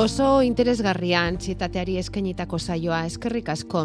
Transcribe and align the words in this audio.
Oso 0.00 0.40
interesgarria 0.40 1.26
antxietateari 1.28 1.98
eskainitako 2.00 2.56
saioa 2.56 3.02
eskerrik 3.04 3.50
asko. 3.52 3.82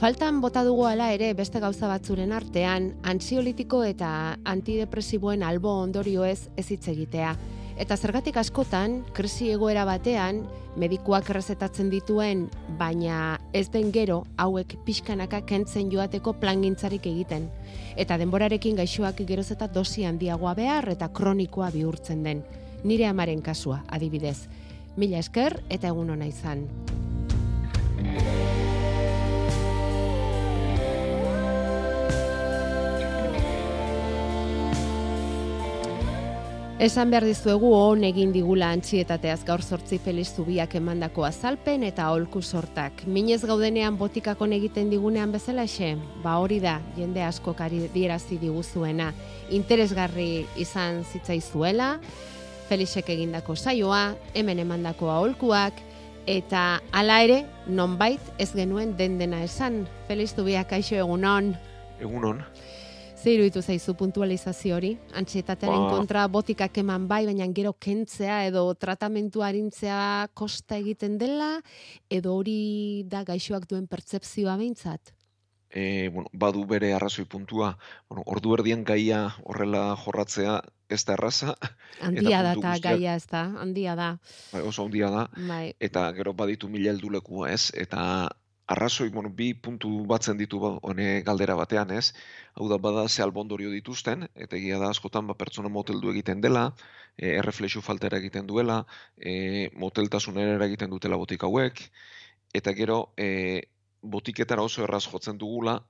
Faltan 0.00 0.38
bota 0.40 0.62
dugu 0.64 0.86
ala 0.88 1.10
ere 1.12 1.34
beste 1.36 1.60
gauza 1.60 1.90
batzuren 1.90 2.30
artean 2.32 2.86
antziolitiko 3.04 3.82
eta 3.84 4.38
antidepresiboen 4.48 5.44
albo 5.44 5.74
ondorioez 5.82 6.48
ez 6.56 6.64
hitz 6.70 6.86
egitea. 6.94 7.34
Eta 7.76 7.98
zergatik 8.00 8.38
askotan, 8.40 9.02
krisi 9.12 9.50
egoera 9.52 9.84
batean, 9.84 10.46
medikuak 10.80 11.28
errezetatzen 11.28 11.92
dituen, 11.92 12.46
baina 12.80 13.36
ez 13.52 13.66
den 13.68 13.92
gero 13.92 14.22
hauek 14.40 14.78
pixkanaka 14.86 15.42
kentzen 15.44 15.92
joateko 15.92 16.38
plangintzarik 16.40 17.10
egiten. 17.12 17.50
Eta 18.00 18.16
denborarekin 18.16 18.80
gaixoak 18.80 19.20
geroz 19.28 19.50
eta 19.58 19.68
dosi 19.68 20.08
handiagoa 20.08 20.56
behar 20.56 20.88
eta 20.96 21.12
kronikoa 21.12 21.68
bihurtzen 21.76 22.24
den. 22.24 22.44
Nire 22.80 23.12
amaren 23.12 23.44
kasua, 23.44 23.82
adibidez. 23.92 24.38
Mila 25.00 25.16
esker 25.22 25.54
eta 25.72 25.88
egun 25.88 26.10
ona 26.12 26.26
izan. 26.28 26.66
Esan 36.80 37.10
behar 37.12 37.24
dizuegu 37.28 37.70
hon 37.76 38.04
egin 38.08 38.30
digula 38.32 38.70
antxietateaz 38.74 39.38
gaur 39.48 39.60
sortzi 39.60 39.98
feliz 40.00 40.26
zubiak 40.36 40.76
emandako 40.76 41.24
azalpen 41.28 41.84
eta 41.88 42.06
aholku 42.08 42.40
sortak. 42.40 43.00
Minez 43.04 43.42
gaudenean 43.44 43.96
botikakon 44.00 44.52
egiten 44.56 44.92
digunean 44.92 45.32
bezala 45.32 45.64
xe? 45.68 45.94
Ba 46.24 46.38
hori 46.40 46.60
da, 46.60 46.78
jende 46.96 47.24
asko 47.24 47.52
kari 47.56 47.86
dierazi 47.92 48.36
diguzuena. 48.40 49.14
Interesgarri 49.56 50.44
izan 50.60 51.04
zitzaizuela, 51.04 51.94
Felixek 52.70 53.08
egindako 53.10 53.56
saioa, 53.58 54.12
hemen 54.38 54.60
emandako 54.62 55.08
aholkuak, 55.10 55.80
eta 56.30 56.78
hala 56.94 57.16
ere, 57.24 57.40
nonbait 57.66 58.22
ez 58.38 58.52
genuen 58.54 58.92
den 58.94 59.16
dena 59.18 59.40
esan. 59.42 59.80
Felix 60.06 60.36
Zubiak 60.36 60.70
kaixo 60.70 60.94
egunon. 60.94 61.48
Egunon. 61.98 62.44
Zer 63.18 63.34
iruditu 63.34 63.60
zaizu 63.60 63.96
puntualizazio 63.98 64.76
hori? 64.78 64.92
Antxietatearen 65.18 65.82
Ba- 65.82 65.90
kontra 65.96 66.28
botikak 66.30 66.78
eman 66.78 67.08
bai, 67.10 67.24
baina 67.26 67.50
gero 67.52 67.74
kentzea 67.74 68.44
edo 68.46 68.62
tratamentu 68.78 69.42
harintzea 69.42 70.28
kosta 70.32 70.78
egiten 70.78 71.18
dela, 71.18 71.56
edo 72.08 72.38
hori 72.38 73.02
da 73.10 73.24
gaixoak 73.26 73.66
duen 73.66 73.90
pertzepzioa 73.90 74.54
behintzat? 74.62 75.10
E, 75.74 76.08
bueno, 76.08 76.30
badu 76.32 76.64
bere 76.70 76.94
arrazoi 76.94 77.26
puntua. 77.26 77.74
Bueno, 78.08 78.22
ordu 78.26 78.54
erdian 78.54 78.84
gaia 78.84 79.26
horrela 79.42 79.96
jorratzea 79.96 80.60
ez 80.90 81.04
da 81.06 81.14
erraza, 81.14 81.54
Handia 82.00 82.42
da 82.42 82.52
eta 82.58 82.74
gaia 82.82 83.14
ez 83.14 83.26
da, 83.30 83.44
handia 83.62 83.94
da. 83.98 84.10
bai, 84.52 84.62
oso 84.66 84.84
handia 84.84 85.10
da, 85.14 85.26
Bai, 85.48 85.72
eta 85.80 86.08
gero 86.16 86.34
baditu 86.34 86.68
mila 86.68 86.90
heldulekua 86.92 87.50
ez, 87.54 87.70
eta 87.74 88.02
arrazoi, 88.70 89.08
bueno, 89.10 89.30
bi 89.34 89.50
puntu 89.54 89.90
batzen 90.06 90.38
ditu 90.38 90.60
ba, 90.62 90.70
hone 90.86 91.06
galdera 91.26 91.56
batean 91.58 91.90
ez, 91.96 92.12
hau 92.54 92.68
da 92.70 92.78
bada 92.78 93.08
ze 93.08 93.22
albondorio 93.24 93.70
dituzten, 93.74 94.28
eta 94.34 94.56
egia 94.56 94.78
da 94.78 94.90
askotan 94.94 95.26
ba, 95.26 95.34
pertsona 95.34 95.72
moteldu 95.74 96.12
egiten 96.12 96.40
dela, 96.44 96.68
e, 97.16 97.32
erreflexu 97.40 97.82
faltera 97.82 98.20
egiten 98.22 98.46
duela, 98.46 98.84
e, 99.18 99.32
moteltasunera 99.84 100.68
egiten 100.70 100.94
dutela 100.94 101.18
botik 101.18 101.48
hauek, 101.48 101.82
eta 102.54 102.74
gero 102.78 103.00
e, 103.18 103.66
botiketara 104.02 104.62
oso 104.62 104.86
erraz 104.86 105.04
jotzen 105.08 105.38
dugula, 105.38 105.80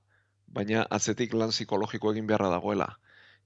baina 0.47 0.85
atzetik 0.89 1.37
lan 1.37 1.53
psikologiko 1.53 2.11
egin 2.15 2.27
beharra 2.27 2.49
dagoela. 2.49 2.89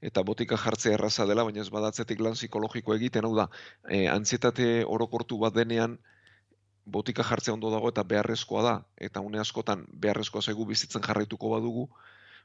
Eta 0.01 0.23
botika 0.23 0.57
jartzea 0.57 0.93
erraza 0.93 1.25
dela, 1.25 1.43
baina 1.43 1.61
ez 1.61 1.69
bada 1.69 1.87
atzetik 1.93 2.19
lan 2.19 2.35
psikologiko 2.35 2.95
egiten, 2.95 3.25
hau 3.25 3.35
da, 3.35 3.47
e, 3.89 4.07
antzietate 4.11 4.83
orokortu 4.85 5.37
bat 5.39 5.55
denean, 5.55 5.97
botika 6.85 7.23
jartzea 7.23 7.53
ondo 7.53 7.71
dago 7.71 7.89
eta 7.89 8.03
beharrezkoa 8.03 8.63
da, 8.63 8.75
eta 8.97 9.21
une 9.21 9.39
askotan 9.39 9.85
beharrezkoa 10.05 10.41
zaigu 10.41 10.65
bizitzen 10.65 11.01
jarraituko 11.01 11.49
badugu, 11.55 11.87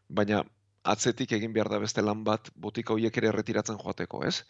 baina 0.08 0.44
atzetik 0.84 1.32
egin 1.36 1.52
behar 1.52 1.68
da 1.68 1.78
beste 1.78 2.02
lan 2.02 2.24
bat 2.24 2.50
botika 2.56 2.94
horiek 2.94 3.16
ere 3.20 3.28
erretiratzen 3.28 3.78
joateko, 3.82 4.24
ez? 4.24 4.44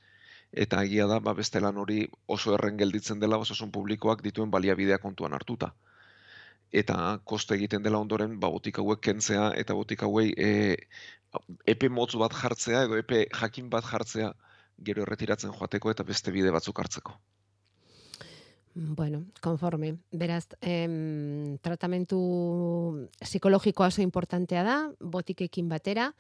Eta 0.53 0.83
egia 0.87 1.07
da, 1.07 1.21
ba, 1.21 1.35
beste 1.35 1.61
lan 1.61 1.79
hori 1.79 2.05
oso 2.27 2.55
erren 2.55 2.77
gelditzen 2.79 3.21
dela 3.21 3.39
osasun 3.39 3.71
publikoak 3.71 4.23
dituen 4.23 4.51
baliabidea 4.51 4.99
kontuan 4.99 5.35
hartuta. 5.35 5.73
Eta 6.71 7.19
koste 7.25 7.55
egiten 7.55 7.83
dela 7.83 7.99
ondoren, 7.99 8.39
ba, 8.41 8.51
botika 8.51 8.83
hauek 8.83 9.01
kentzea 9.03 9.51
eta 9.63 9.75
botika 9.75 10.07
hauei 10.07 10.31
e, 10.37 10.77
epe 11.67 11.89
motz 11.89 12.15
bat 12.21 12.35
jartzea 12.35 12.85
edo 12.87 12.97
epe 13.01 13.27
jakin 13.41 13.69
bat 13.71 13.85
jartzea 13.85 14.33
gero 14.79 15.05
erretiratzen 15.05 15.53
joateko 15.53 15.93
eta 15.93 16.07
beste 16.07 16.33
bide 16.35 16.51
batzuk 16.55 16.79
hartzeko. 16.81 17.19
Bueno, 18.73 19.25
konforme. 19.43 19.97
Beraz, 20.13 20.47
em, 20.61 21.59
tratamentu 21.59 23.09
psikologikoa 23.19 23.89
oso 23.91 24.01
importantea 24.01 24.63
da, 24.63 24.77
botikekin 25.01 25.69
batera, 25.69 26.13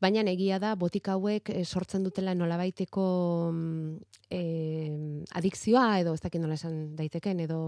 baina 0.00 0.22
egia 0.30 0.60
da, 0.62 0.76
botika 0.78 1.16
hauek 1.16 1.50
eh, 1.50 1.64
sortzen 1.64 2.04
dutela 2.06 2.36
nolabaiteko 2.38 3.06
mm, 3.52 3.96
em, 4.30 5.24
adikzioa, 5.34 5.98
edo 6.04 6.14
ez 6.14 6.22
dakit 6.22 6.40
nola 6.40 6.54
esan 6.54 6.94
daiteken, 6.96 7.42
edo, 7.48 7.60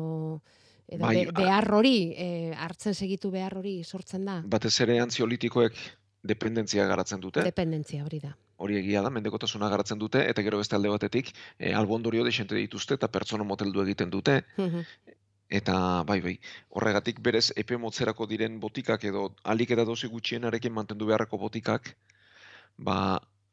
edo 0.87 1.05
Bai, 1.05 1.27
behar 1.35 1.69
hori, 1.75 2.15
eh, 2.15 2.55
hartzen 2.55 2.95
segitu 2.95 3.35
behar 3.35 3.59
hori 3.59 3.81
sortzen 3.83 4.25
da. 4.31 4.41
Batez 4.47 4.77
ere 4.87 5.01
antziolitikoek 5.03 5.75
dependentzia 6.25 6.87
garatzen 6.89 7.21
dute, 7.21 7.43
Dependentzia 7.45 8.05
hori 8.05 8.21
da. 8.23 8.33
hori 8.57 8.79
egia 8.81 9.03
da, 9.05 9.11
mendekotasuna 9.13 9.69
garatzen 9.69 10.01
dute, 10.01 10.23
eta 10.31 10.43
gero 10.47 10.61
beste 10.63 10.77
alde 10.77 10.93
batetik, 10.93 11.33
e, 11.59 11.75
albondorio 11.75 12.25
desente 12.25 12.57
dituzte 12.57 12.97
eta 12.99 13.11
pertsona 13.13 13.45
moteldu 13.45 13.85
egiten 13.85 14.11
dute, 14.15 14.39
eta 15.61 15.77
bai, 16.09 16.21
bai, 16.25 16.35
horregatik 16.71 17.21
berez 17.21 17.51
epe 17.61 17.77
motzerako 17.77 18.27
diren 18.31 18.59
botikak 18.61 19.05
edo 19.05 19.29
alik 19.45 19.77
eta 19.77 19.85
dozi 19.85 20.09
gutxienarekin 20.09 20.73
mantendu 20.73 21.11
beharreko 21.13 21.39
botikak, 21.45 21.93
ba, 22.79 22.99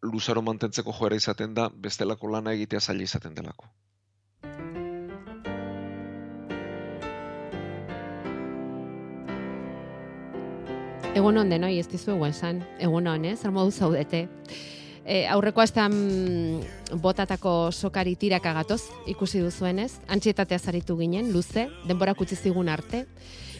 luzaro 0.01 0.41
mantentzeko 0.41 0.95
joera 0.97 1.19
izaten 1.19 1.53
da, 1.53 1.69
bestelako 1.69 2.31
lana 2.31 2.55
egitea 2.57 2.79
zaila 2.79 3.03
izaten 3.03 3.35
delako. 3.35 3.67
Egun 11.11 11.35
on 11.41 11.49
denoi, 11.51 11.73
ez 11.75 11.89
dizuegu 11.91 12.23
esan. 12.23 12.61
Egun 12.79 13.07
on, 13.11 13.25
ez? 13.27 13.41
Zer 13.41 13.51
modu 13.51 13.71
zaudete. 13.71 14.29
E, 15.03 15.25
aurreko 15.27 15.59
astean 15.59 15.91
mm, 15.91 16.99
botatako 17.03 17.71
sokari 17.71 18.13
tiraka 18.15 18.53
gatoz, 18.55 18.85
ikusi 19.11 19.41
duzuenez, 19.43 19.91
antxietatea 20.07 20.59
zaritu 20.59 20.95
ginen, 20.95 21.33
luze, 21.33 21.67
denbora 21.89 22.13
utzi 22.15 22.37
zigun 22.37 22.69
arte. 22.69 23.07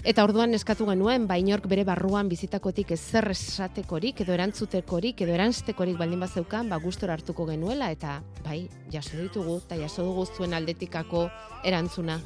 Eta 0.08 0.24
orduan 0.24 0.56
eskatu 0.56 0.88
genuen, 0.88 1.28
bainork 1.28 1.68
bere 1.68 1.84
barruan 1.84 2.30
bizitakotik 2.30 2.94
ezer 2.96 3.28
esatekorik, 3.34 4.22
edo 4.24 4.34
erantzutekorik, 4.34 5.22
edo 5.22 5.36
erantztekorik 5.36 5.98
baldin 6.00 6.24
bazeukan, 6.24 6.70
ba 6.70 6.80
gustora 6.80 7.14
hartuko 7.20 7.46
genuela, 7.46 7.92
eta 7.92 8.22
bai, 8.46 8.64
jaso 8.94 9.18
ditugu, 9.20 9.60
eta 9.66 9.76
jaso 9.76 10.08
dugu 10.08 10.26
zuen 10.38 10.54
aldetikako 10.54 11.28
erantzuna. 11.68 12.22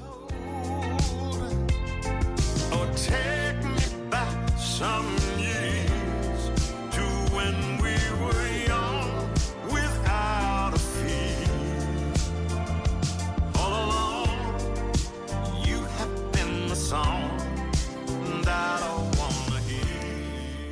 Oh, 2.76 3.35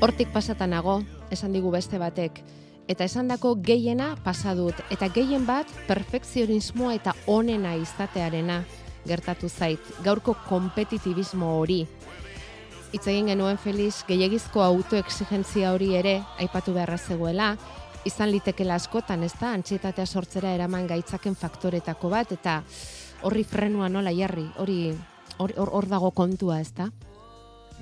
Hortik 0.03 0.33
pasata 0.35 0.65
nago, 0.67 0.97
esan 1.31 1.53
digu 1.55 1.69
beste 1.71 1.95
batek. 1.95 2.41
Eta 2.91 3.05
esandako 3.07 3.53
gehiena 3.63 4.09
pasa 4.25 4.51
dut. 4.51 4.75
Eta 4.91 5.07
gehien 5.07 5.45
bat, 5.47 5.69
perfekzionismoa 5.87 6.97
eta 6.97 7.13
onena 7.25 7.71
izatearena 7.79 8.57
gertatu 9.07 9.47
zait. 9.47 9.79
Gaurko 10.03 10.35
kompetitibismo 10.49 11.53
hori. 11.61 11.85
Hitz 12.93 13.07
egin 13.09 13.31
genuen 13.31 13.57
Feliz, 13.57 14.03
gehiagizko 14.05 14.61
autoexigentzia 14.61 15.71
hori 15.73 15.95
ere, 15.97 16.19
aipatu 16.37 16.75
beharra 16.75 16.99
zegoela, 17.01 17.47
izan 18.05 18.29
litekela 18.29 18.75
askotan, 18.77 19.23
ez 19.25 19.31
da, 19.39 19.49
antxietatea 19.57 20.05
sortzera 20.05 20.51
eraman 20.53 20.85
gaitzaken 20.85 21.33
faktoretako 21.33 22.11
bat, 22.13 22.35
eta 22.35 22.59
horri 23.25 23.41
frenua 23.49 23.87
nola 23.89 24.13
jarri, 24.13 24.43
hori 24.61 24.75
hor, 25.41 25.53
hor, 25.57 25.87
dago 25.89 26.11
kontua, 26.13 26.59
ez 26.61 26.69
da? 26.77 26.91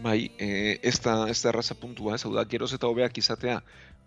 Bai, 0.01 0.31
e, 0.39 0.77
ez 0.79 0.95
da, 1.03 1.25
ez 1.27 1.41
da 1.41 1.51
erraza 1.51 1.75
puntua, 1.75 2.15
ez, 2.15 2.23
da, 2.23 2.45
geroz 2.53 2.71
eta 2.77 2.87
hobeak 2.87 3.19
izatea 3.19 3.57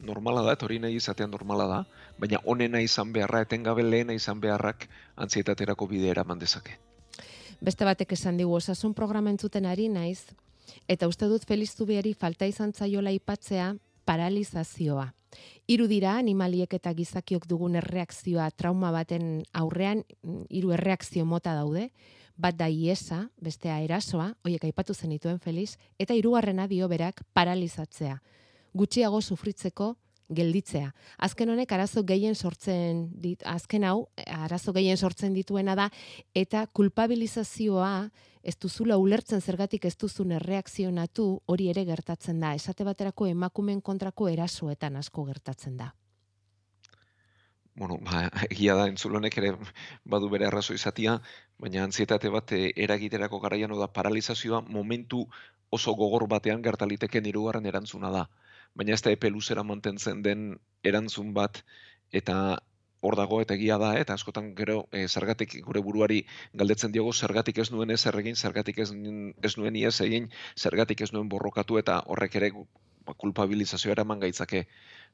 normala 0.00 0.40
da, 0.46 0.54
eta 0.56 0.64
hori 0.64 0.78
nahi 0.80 0.96
izatea 1.02 1.28
normala 1.28 1.66
da, 1.68 1.82
baina 2.16 2.40
onena 2.48 2.80
izan 2.80 3.12
beharra, 3.12 3.42
etengabe 3.44 3.84
lehena 3.84 4.16
izan 4.16 4.40
beharrak 4.40 4.88
antzietaterako 5.20 5.90
bidea 5.92 6.16
eraman 6.16 6.40
dezake. 6.40 6.78
Beste 7.60 7.84
batek 7.84 8.16
esan 8.16 8.40
digu 8.40 8.56
osasun 8.56 8.96
programa 8.96 9.28
entzuten 9.36 9.68
ari 9.68 9.90
naiz, 9.92 10.32
eta 10.88 11.08
uste 11.08 11.28
dut 11.30 11.44
Feliz 11.44 11.72
Zubiari 11.76 12.14
falta 12.14 12.46
izan 12.46 12.72
zaiola 12.72 13.12
ipatzea 13.12 13.74
paralizazioa. 14.04 15.12
Hiru 15.66 15.86
dira 15.90 16.18
animaliek 16.20 16.74
eta 16.76 16.92
gizakiok 16.94 17.46
dugun 17.50 17.76
erreakzioa 17.80 18.50
trauma 18.50 18.92
baten 18.94 19.42
aurrean, 19.52 20.04
mm, 20.22 20.44
hiru 20.50 20.72
erreakzio 20.76 21.24
mota 21.24 21.54
daude, 21.54 21.90
bat 22.36 22.56
da 22.58 22.68
iesa, 22.68 23.28
bestea 23.40 23.80
erasoa, 23.80 24.34
hoiek 24.44 24.64
aipatu 24.64 24.94
zenituen 24.94 25.38
Feliz, 25.38 25.76
eta 25.98 26.14
hirugarrena 26.14 26.66
dio 26.68 26.88
berak 26.88 27.22
paralizatzea. 27.32 28.20
Gutxiago 28.74 29.20
sufritzeko 29.22 29.94
gelditzea. 30.34 30.92
Azken 31.18 31.50
honek 31.52 31.72
arazo 31.72 32.02
gehien 32.06 32.34
sortzen 32.34 33.08
dit, 33.20 33.42
azken 33.44 33.84
hau 33.84 34.08
arazo 34.26 34.72
gehien 34.72 34.96
sortzen 34.96 35.34
dituena 35.34 35.74
da 35.76 35.90
eta 36.34 36.66
kulpabilizazioa 36.72 38.10
ez 38.44 38.56
duzula 38.60 38.96
ulertzen 39.00 39.40
zergatik 39.40 39.86
ez 39.88 39.96
duzun 39.96 40.32
erreakzionatu 40.36 41.26
hori 41.48 41.68
ere 41.72 41.84
gertatzen 41.88 42.40
da. 42.44 42.52
Esate 42.54 42.84
baterako 42.84 43.26
emakumen 43.30 43.80
kontrako 43.82 44.28
erasoetan 44.28 44.96
asko 45.00 45.24
gertatzen 45.30 45.76
da. 45.80 45.94
bueno, 47.74 47.98
ba, 48.06 48.28
egia 48.50 48.76
da 48.78 48.86
entzulonek 48.86 49.36
ere 49.40 49.48
badu 50.04 50.28
bere 50.30 50.46
arrazo 50.46 50.76
izatia, 50.76 51.16
baina 51.58 51.82
antzietate 51.82 52.30
bat 52.30 52.52
eh, 52.54 52.68
eragiterako 52.86 53.40
garaian 53.42 53.74
da 53.80 53.88
paralizazioa 53.88 54.60
momentu 54.76 55.24
oso 55.70 55.94
gogor 55.98 56.28
batean 56.30 56.62
gertaliteken 56.62 57.26
hirugarren 57.26 57.66
erantzuna 57.66 58.12
da. 58.14 58.28
Baina 58.74 58.94
ez 58.94 59.02
da 59.02 59.10
epe 59.10 59.30
luzera 59.30 59.64
mantentzen 59.64 60.22
den 60.22 60.46
erantzun 60.84 61.32
bat 61.34 61.64
eta 62.12 62.60
hor 63.04 63.16
dago 63.20 63.40
eta 63.44 63.56
egia 63.58 63.76
da, 63.80 63.92
eta 64.00 64.16
askotan 64.16 64.54
gero 64.58 64.86
e, 64.92 65.04
zergatik 65.08 65.58
gure 65.66 65.82
buruari 65.84 66.22
galdetzen 66.54 66.92
diogo 66.94 67.12
zergatik 67.12 67.60
ez 67.60 67.70
nuen 67.74 67.92
ez 67.92 68.00
erregin, 68.10 68.36
zergatik 68.36 68.80
ez, 68.84 68.90
ez 69.42 69.52
nuen 69.60 69.76
iez 69.76 69.94
egin, 70.06 70.30
zergatik 70.56 71.04
ez 71.04 71.12
nuen 71.12 71.28
borrokatu 71.28 71.78
eta 71.82 72.00
horrek 72.06 72.40
ere 72.40 72.50
ba, 72.54 73.14
kulpabilizazioa 73.14 73.92
eraman 73.98 74.24
gaitzake 74.24 74.64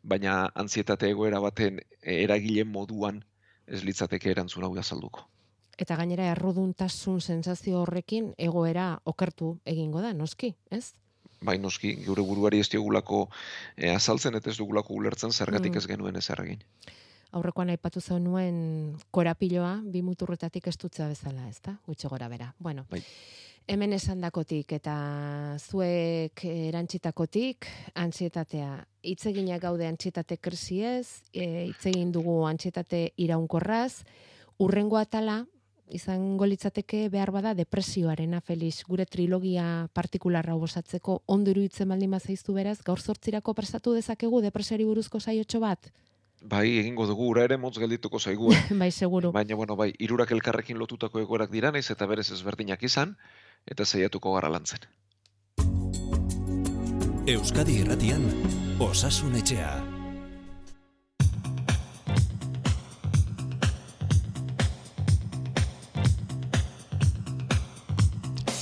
baina 0.02 0.44
antzietate 0.54 1.10
egoera 1.10 1.42
baten 1.42 1.82
e, 1.82 2.22
eragile 2.22 2.64
moduan 2.64 3.20
ez 3.66 3.82
litzateke 3.86 4.30
erantzun 4.30 4.64
hau 4.66 4.72
azalduko. 4.78 5.26
Eta 5.80 5.96
gainera 5.96 6.26
erruduntasun 6.34 7.20
sensazio 7.20 7.80
horrekin 7.82 8.34
egoera 8.38 9.00
okertu 9.08 9.54
egingo 9.64 10.02
da, 10.04 10.12
noski, 10.12 10.52
ez? 10.70 10.92
Bai 11.40 11.56
noski, 11.58 11.94
gure 12.04 12.20
buruari 12.20 12.60
ez 12.60 12.68
diogulako 12.68 13.22
e, 13.76 13.88
azaltzen 13.94 14.36
eta 14.36 14.50
ez 14.52 14.58
dugulako 14.58 14.98
ulertzen 14.98 15.32
zergatik 15.32 15.72
Mm. 15.72 15.78
ez 15.78 15.86
genuen 15.88 16.16
ez 16.16 16.28
erregin. 16.30 16.60
Aurrekoan 17.32 17.70
aipatu 17.70 18.00
zenuen 18.00 18.96
korapiloa 19.14 19.76
bi 19.86 20.02
muturretatik 20.02 20.66
estutzea 20.66 21.06
bezala, 21.08 21.46
ezta? 21.48 21.76
Gutxi 21.86 22.08
gora 22.10 22.28
bera. 22.28 22.54
Bueno, 22.58 22.86
Bai. 22.90 23.02
hemen 23.70 23.92
esandakotik 23.94 24.72
eta 24.72 24.96
zuek 25.58 26.44
erantzitakotik 26.44 27.68
antsietatea. 27.94 28.72
Hitz 29.02 29.26
eginak 29.30 29.62
gaude 29.62 29.86
antsietate 29.86 30.40
krisiez, 30.42 31.22
e, 31.32 31.68
hitz 31.70 31.86
egin 31.86 32.10
dugu 32.12 32.42
antsietate 32.46 33.12
iraunkorraz, 33.16 34.02
urrengo 34.58 34.98
atala 34.98 35.44
izango 35.90 36.46
litzateke 36.46 37.08
behar 37.10 37.30
bada 37.34 37.54
depresioarena 37.54 38.40
Felix, 38.40 38.84
gure 38.86 39.06
trilogia 39.06 39.88
partikularra 39.94 40.54
osatzeko 40.54 41.22
ondo 41.26 41.50
iruditzen 41.50 41.88
baldin 41.90 42.10
bazaiztu 42.14 42.54
beraz, 42.54 42.78
gaur 42.86 43.00
zortzirako 43.00 43.54
prestatu 43.54 43.94
dezakegu 43.94 44.40
depresioari 44.42 44.86
buruzko 44.86 45.20
saiotxo 45.20 45.60
bat? 45.60 45.90
Bai, 46.40 46.78
egingo 46.80 47.04
dugu 47.06 47.28
ura 47.28 47.44
ere 47.44 47.58
motz 47.60 47.76
geldituko 47.78 48.18
zaigu. 48.18 48.54
bai, 48.82 48.90
seguru. 48.90 49.32
Baina, 49.32 49.54
bueno, 49.54 49.76
bai, 49.76 49.92
irurak 49.98 50.32
elkarrekin 50.32 50.78
lotutako 50.80 51.20
egoerak 51.20 51.52
dira, 51.52 51.70
naiz 51.70 51.90
eta 51.92 52.08
berez 52.08 52.30
ezberdinak 52.32 52.82
izan, 52.82 53.16
eta 53.66 53.84
saiatuko 53.84 54.34
gara 54.38 54.48
lantzen. 54.48 54.88
Euskadi 57.30 57.82
Irratian 57.84 58.24
Osasun 58.80 59.36
Etxea. 59.36 59.99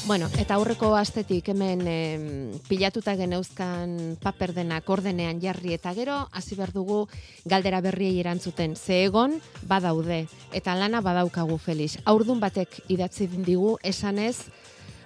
Bueno, 0.08 0.30
eta 0.40 0.54
aurreko 0.56 0.94
astetik 0.96 1.50
hemen 1.52 1.82
em, 1.84 2.22
pilatuta 2.64 3.12
geneuzkan 3.12 4.14
paper 4.22 4.54
denak 4.56 4.88
ordenean 4.88 5.36
jarri 5.42 5.74
eta 5.76 5.92
gero 5.92 6.14
hasi 6.32 6.56
behar 6.56 6.72
dugu 6.72 7.02
galdera 7.44 7.82
berriei 7.84 8.14
erantzuten. 8.22 8.72
Ze 8.72 9.02
egon 9.04 9.36
badaude 9.68 10.22
eta 10.56 10.78
lana 10.80 11.02
badaukagu 11.04 11.58
Felix. 11.58 11.98
Aurdun 12.06 12.40
batek 12.40 12.80
idatzi 12.88 13.28
digu 13.28 13.76
esanez 13.82 14.48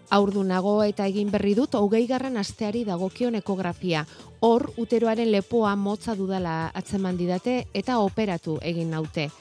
aurdunago 0.09 0.85
eta 0.85 1.09
egin 1.11 1.35
berri 1.35 1.57
dut 1.59 1.75
hogei 1.75 2.07
garran 2.07 2.39
asteari 2.39 2.85
dagokion 2.87 3.35
ekografia. 3.35 4.07
Hor, 4.39 4.71
uteroaren 4.77 5.33
lepoa 5.33 5.75
motza 5.75 6.15
dudala 6.15 6.71
atzeman 6.79 7.19
didate 7.19 7.65
eta 7.75 7.99
operatu 7.99 8.61
egin 8.63 8.95
naute. 8.95 9.33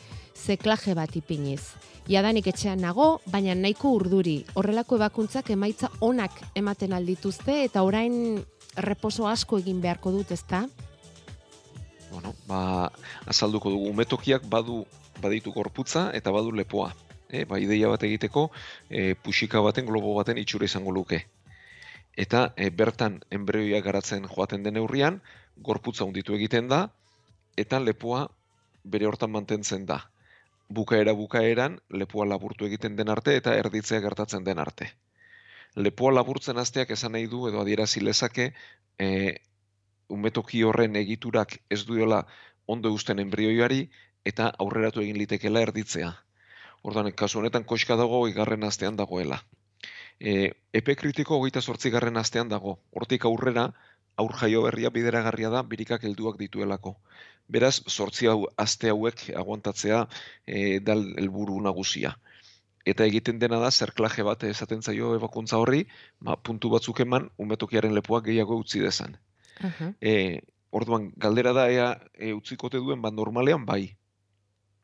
Zeklaje 0.42 0.96
bat 0.98 1.14
ipiniz. 1.16 1.62
Jadanik 2.10 2.48
etxean 2.50 2.80
nago, 2.82 3.20
baina 3.30 3.54
nahiko 3.54 3.92
urduri. 3.94 4.40
Horrelako 4.58 4.98
ebakuntzak 4.98 5.52
emaitza 5.54 5.92
onak 6.02 6.40
ematen 6.58 6.96
aldituzte 6.98 7.60
eta 7.68 7.84
orain 7.86 8.40
reposo 8.88 9.28
asko 9.30 9.60
egin 9.62 9.82
beharko 9.84 10.12
dut, 10.16 10.32
ezta? 10.34 10.64
Bueno, 12.10 12.34
ba, 12.48 12.90
azalduko 13.30 13.70
dugu 13.70 13.92
umetokiak 13.94 14.48
badu 14.50 14.82
baditu 15.22 15.54
gorputza 15.54 16.10
eta 16.18 16.34
badu 16.34 16.52
lepoa. 16.58 16.90
E, 17.30 17.46
ba, 17.46 17.60
ideia 17.62 17.92
bat 17.92 18.02
egiteko, 18.04 18.50
e, 18.90 19.14
puxika 19.14 19.62
baten, 19.62 19.86
globo 19.86 20.16
baten 20.18 20.42
itxura 20.42 20.66
izango 20.66 20.92
luke. 20.92 21.22
Eta 22.18 22.50
e, 22.58 22.72
bertan 22.74 23.22
enbrioia 23.30 23.80
garatzen 23.86 24.26
joaten 24.26 24.66
den 24.66 24.76
neurrian, 24.80 25.22
gorputza 25.62 26.04
hunditu 26.04 26.34
egiten 26.36 26.68
da, 26.68 26.88
eta 27.56 27.80
lepoa 27.80 28.26
bere 28.84 29.06
hortan 29.06 29.32
mantentzen 29.32 29.86
da. 29.86 30.02
Bukaera 30.72 31.14
bukaeran, 31.20 31.80
lepoa 32.02 32.26
laburtu 32.26 32.66
egiten 32.68 32.96
den 32.96 33.10
arte 33.12 33.36
eta 33.36 33.54
erditzea 33.60 34.00
gertatzen 34.04 34.46
den 34.46 34.60
arte. 34.64 34.88
Lepoa 35.76 36.14
laburtzen 36.16 36.60
hasteak 36.62 36.92
esan 36.96 37.14
nahi 37.16 37.28
du 37.32 37.48
edo 37.50 37.62
adierazi 37.62 38.04
lezake, 38.04 38.46
e, 39.00 39.08
umetoki 40.18 40.64
horren 40.68 40.96
egiturak 41.02 41.58
ez 41.70 41.82
duela 41.90 42.26
ondo 42.68 42.92
eusten 42.96 43.20
enbrioiari 43.24 43.82
eta 44.32 44.52
aurreratu 44.66 45.04
egin 45.04 45.20
litekela 45.20 45.64
erditzea. 45.68 46.12
Orduan, 46.84 47.12
kasu 47.24 47.40
honetan 47.40 47.68
koxka 47.72 47.98
dago 48.00 48.22
igarren 48.28 48.64
astean 48.64 49.00
dagoela. 49.00 49.42
E, 50.20 50.52
epe 50.74 50.96
kritiko 50.96 51.38
hogeita 51.38 51.62
sortzigarren 51.62 52.18
astean 52.22 52.50
dago. 52.50 52.78
Hortik 52.92 53.26
aurrera, 53.26 53.72
aur 54.22 54.38
jaio 54.40 54.64
berria 54.68 54.92
bideragarria 54.94 55.50
da 55.54 55.64
birikak 55.74 56.06
helduak 56.08 56.40
dituelako. 56.40 56.96
Beraz, 57.52 57.82
sortzi 57.88 58.30
hau 58.32 58.46
aste 58.64 58.92
hauek 58.94 59.26
aguantatzea 59.36 60.06
e, 60.46 60.80
dal 60.80 61.04
helburu 61.20 61.60
nagusia. 61.66 62.14
Eta 62.86 63.06
egiten 63.06 63.40
dena 63.42 63.60
da, 63.62 63.70
zerklaje 63.72 64.24
bat 64.26 64.44
esaten 64.48 64.82
zaio 64.82 65.14
ebakuntza 65.18 65.60
horri, 65.62 65.84
ba, 66.20 66.38
puntu 66.50 66.72
batzuk 66.74 67.02
eman, 67.06 67.28
umetokiaren 67.38 67.94
lepoak 67.98 68.26
gehiago 68.30 68.58
utzi 68.64 68.82
dezan. 68.82 69.18
Aha. 69.62 69.92
E, 70.02 70.14
orduan, 70.72 71.12
galdera 71.18 71.54
da 71.54 71.68
ea 71.70 71.90
e, 72.16 72.32
utzikote 72.34 72.82
duen, 72.82 73.02
ba, 73.04 73.12
normalean 73.14 73.68
bai. 73.68 73.84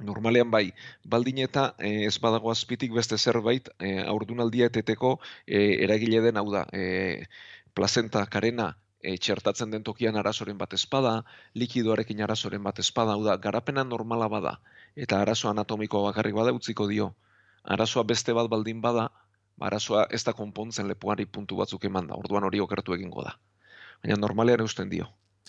Normalean 0.06 0.51
bai, 0.53 0.67
baldin 1.10 1.39
eta 1.41 1.72
e, 1.79 2.06
ez 2.06 2.17
badago 2.22 2.51
azpitik 2.53 2.91
beste 2.94 3.17
zerbait 3.17 3.72
e, 3.79 3.96
aurdunaldia 4.06 4.67
eteteko 4.70 5.15
e, 5.48 5.63
eragile 5.88 6.22
den 6.27 6.38
hau 6.38 6.51
da. 6.53 6.67
E, 6.70 7.25
plazenta 7.74 8.25
karena 8.25 8.75
e, 9.08 9.16
txertatzen 9.18 9.72
den 9.72 9.86
tokian 9.88 10.20
arazoren 10.20 10.58
bat 10.60 10.74
espada, 10.78 11.14
likidoarekin 11.62 12.24
arazoren 12.26 12.64
bat 12.64 12.80
espada, 12.84 13.16
hau 13.16 13.24
da, 13.24 13.38
garapena 13.46 13.86
normala 13.88 14.28
bada, 14.34 14.58
eta 14.96 15.22
arazo 15.24 15.52
anatomikoa 15.52 16.10
bakarrik 16.10 16.36
bada 16.36 16.54
utziko 16.56 16.88
dio. 16.92 17.14
Arazoa 17.76 18.04
beste 18.12 18.36
bat 18.36 18.50
baldin 18.52 18.82
bada, 18.84 19.08
ba, 19.56 19.70
arazoa 19.70 20.08
ez 20.18 20.24
da 20.28 20.34
konpontzen 20.34 20.90
lepoari 20.92 21.26
puntu 21.26 21.60
batzuk 21.62 21.88
eman 21.90 22.12
da, 22.12 22.20
orduan 22.20 22.48
hori 22.50 22.60
okertu 22.64 22.98
egingo 22.98 23.24
da. 23.24 23.38
Baina 24.04 24.20
normalean 24.20 24.66
eusten 24.66 24.92
dio. 24.92 25.08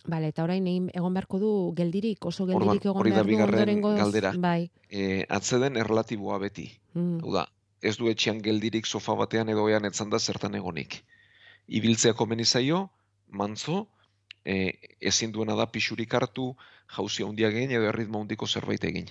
Bale, 0.09 0.31
eta 0.33 0.45
orain 0.47 0.67
egon 0.71 1.17
beharko 1.17 1.41
du 1.43 1.51
geldirik, 1.77 2.25
oso 2.31 2.47
geldirik 2.49 2.87
egon 2.87 3.03
hori 3.03 3.13
da 3.13 3.25
bigarren 3.27 3.83
galdera. 3.83 4.33
Bai. 4.39 4.71
E, 4.89 5.25
atzeden 5.29 5.77
erlatiboa 5.77 6.39
beti. 6.45 6.69
Mm. 6.95 7.19
Hau 7.25 7.35
da, 7.35 7.49
ez 7.83 7.97
du 7.99 8.09
etxean 8.13 8.39
geldirik 8.45 8.87
sofa 8.87 9.19
batean 9.19 9.51
edo 9.53 9.67
ean 9.69 9.85
etzan 9.91 10.15
da 10.15 10.23
zertan 10.23 10.55
egonik. 10.55 11.03
Ibiltzea 11.69 12.15
komeni 12.17 12.47
zaio, 12.47 12.87
mantzo, 13.31 13.87
e, 14.45 14.79
ezin 15.01 15.33
duena 15.33 15.55
da 15.55 15.67
pixurik 15.71 16.15
hartu, 16.15 16.53
jauzia 16.97 17.27
handia 17.27 17.49
egin 17.53 17.73
edo 17.77 17.89
erritmo 17.91 18.23
handiko 18.23 18.47
zerbait 18.47 18.85
egin. 18.85 19.09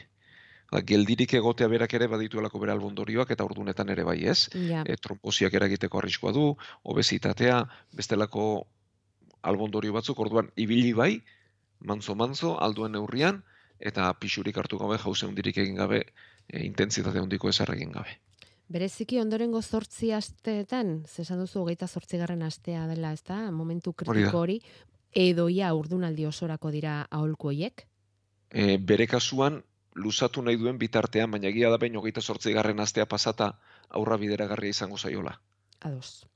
Ba, 0.72 0.82
geldirik 0.84 1.34
egotea 1.40 1.68
berak 1.72 1.94
ere 1.96 2.08
badituelako 2.12 2.60
bere 2.60 2.74
albondorioak 2.74 3.32
eta 3.32 3.46
ordunetan 3.46 3.90
ere 3.94 4.04
bai 4.04 4.18
ez. 4.28 4.50
Ja. 4.70 4.84
E, 4.84 4.98
tromposiak 5.00 5.54
eragiteko 5.54 6.02
arriskoa 6.02 6.34
du, 6.36 6.48
obesitatea, 6.84 7.62
bestelako 7.96 8.48
albondorio 9.48 9.94
batzuk, 9.96 10.20
orduan 10.20 10.50
ibili 10.56 10.92
bai, 10.98 11.12
manzo-manzo, 11.80 12.58
alduen 12.60 12.98
neurrian, 12.98 13.44
eta 13.80 14.10
pixurik 14.20 14.58
hartu 14.58 14.80
gabe, 14.82 14.98
jauze 15.04 15.28
hundirik 15.30 15.62
egin 15.64 15.78
gabe, 15.80 16.02
e, 16.50 16.66
intentsitate 16.66 17.22
handiko 17.22 17.54
ezar 17.54 17.72
egin 17.76 17.94
gabe. 17.94 18.18
Bereziki 18.68 19.20
ondorengo 19.22 19.62
zortzi 19.64 20.10
asteetan, 20.12 21.04
zesan 21.08 21.40
duzu 21.40 21.62
hogeita 21.62 21.88
zortzigarren 21.88 22.42
astea 22.44 22.84
dela, 22.90 23.14
ez 23.16 23.22
da, 23.24 23.38
momentu 23.52 23.94
kritiko 23.94 24.42
hori, 24.42 24.58
edo 25.16 25.48
ia 25.50 25.70
urdunaldi 25.74 26.26
osorako 26.28 26.72
dira 26.76 26.98
aholku 27.10 27.48
hoiek? 27.54 27.86
E, 28.52 28.78
bere 28.78 29.08
kasuan, 29.08 29.62
luzatu 29.96 30.44
nahi 30.44 30.60
duen 30.60 30.78
bitartean, 30.78 31.32
baina 31.32 31.48
egia 31.48 31.72
da 31.72 31.80
behin 31.80 31.96
hogeita 31.96 32.22
sortzi 32.22 32.52
garren 32.54 32.80
astea 32.84 33.06
pasata 33.06 33.54
aurra 33.90 34.18
bideragarria 34.20 34.76
izango 34.76 34.98
zaiola. 34.98 35.38
Ados. 35.80 36.28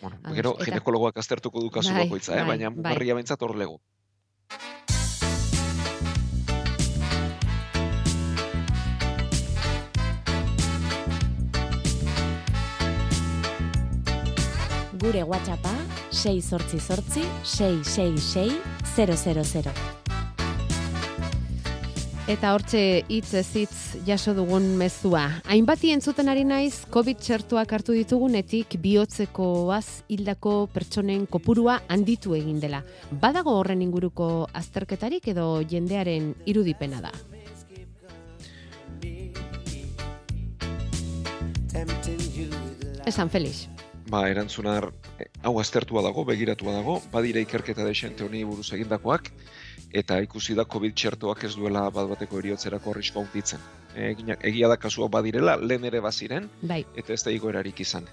Bueno, 0.00 0.18
Ados, 0.22 0.36
gero, 0.36 0.54
eta- 0.58 0.64
ginekologoak 0.70 1.18
aztertuko 1.18 1.60
du 1.62 1.70
kasu 1.70 1.90
Bai, 1.94 2.04
bakoitza, 2.06 2.34
eh? 2.36 2.40
bai, 2.44 2.48
baina 2.54 2.70
bai. 2.70 2.76
mugarria 2.78 3.14
behintzat 3.18 3.42
hor 3.42 3.56
lego. 3.56 3.80
Gure 15.02 15.24
WhatsAppa 15.24 15.72
688 16.12 17.26
666 17.42 18.62
000. 18.94 19.72
Eta 22.30 22.52
hortxe 22.54 23.02
hitz 23.10 23.32
ez 23.34 23.48
hitz 23.58 23.96
jaso 24.06 24.30
dugun 24.38 24.76
mezua. 24.78 25.24
Hainbati 25.50 25.90
entzuten 25.90 26.30
ari 26.30 26.44
naiz 26.46 26.84
COVID 26.94 27.18
txertuak 27.18 27.74
hartu 27.74 27.98
ditugunetik 27.98 28.78
bihotzekoaz 28.78 30.04
hildako 30.06 30.68
pertsonen 30.70 31.26
kopurua 31.26 31.80
handitu 31.90 32.38
egin 32.38 32.62
dela. 32.62 32.84
Badago 33.10 33.58
horren 33.58 33.82
inguruko 33.82 34.46
azterketarik 34.54 35.26
edo 35.34 35.64
jendearen 35.66 36.36
irudipena 36.46 37.02
da. 37.02 37.10
Esan 43.02 43.34
Felix. 43.34 43.71
Ba, 44.10 44.28
erantzunar, 44.28 44.92
eh, 45.18 45.28
hau 45.42 45.58
aztertua 45.60 46.02
dago, 46.02 46.24
begiratua 46.24 46.72
dago, 46.74 47.00
badira 47.12 47.40
ikerketa 47.40 47.84
desente 47.86 48.24
honi 48.24 48.42
buruz 48.44 48.72
egindakoak, 48.74 49.30
eta 49.92 50.18
ikusi 50.24 50.54
da 50.58 50.64
COVID 50.64 50.94
txertoak 50.94 51.44
ez 51.44 51.54
duela 51.54 51.84
bat 51.90 52.08
bateko 52.10 52.38
eriotzerako 52.42 52.90
arrisko 52.96 53.20
handitzen. 53.22 53.60
Egina- 53.94 54.38
Egia 54.42 54.68
da 54.68 54.76
kasua 54.76 55.08
badirela, 55.08 55.56
lehen 55.56 55.84
ere 55.84 56.00
baziren, 56.00 56.50
Bai, 56.62 56.84
eta 56.96 57.12
ez 57.12 57.22
da 57.22 57.30
igoerarik 57.30 57.80
izan. 57.80 58.06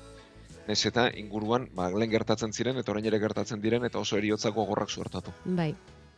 Nez 0.68 0.86
eta 0.86 1.10
inguruan, 1.18 1.68
ba, 1.74 1.90
lehen 1.90 2.12
gertatzen 2.12 2.54
ziren, 2.54 2.78
eta 2.78 2.92
orain 2.92 3.06
ere 3.06 3.20
gertatzen 3.20 3.60
diren, 3.62 3.84
eta 3.86 3.98
oso 4.00 4.18
eriotzako 4.18 4.66
gorrak 4.66 4.90
suertatu. 4.90 5.32
bai, 5.46 5.74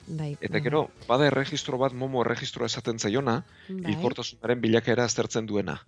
bai. 0.07 0.35
Eta 0.41 0.59
gero, 0.59 0.89
bada 1.07 1.27
erregistro 1.27 1.77
bat, 1.77 1.93
momo 1.93 2.21
erregistroa 2.25 2.65
esaten 2.65 2.99
zaiona, 2.99 3.45
bai. 3.69 4.55
bilakaera 4.59 5.05
aztertzen 5.05 5.45
duena. 5.45 5.79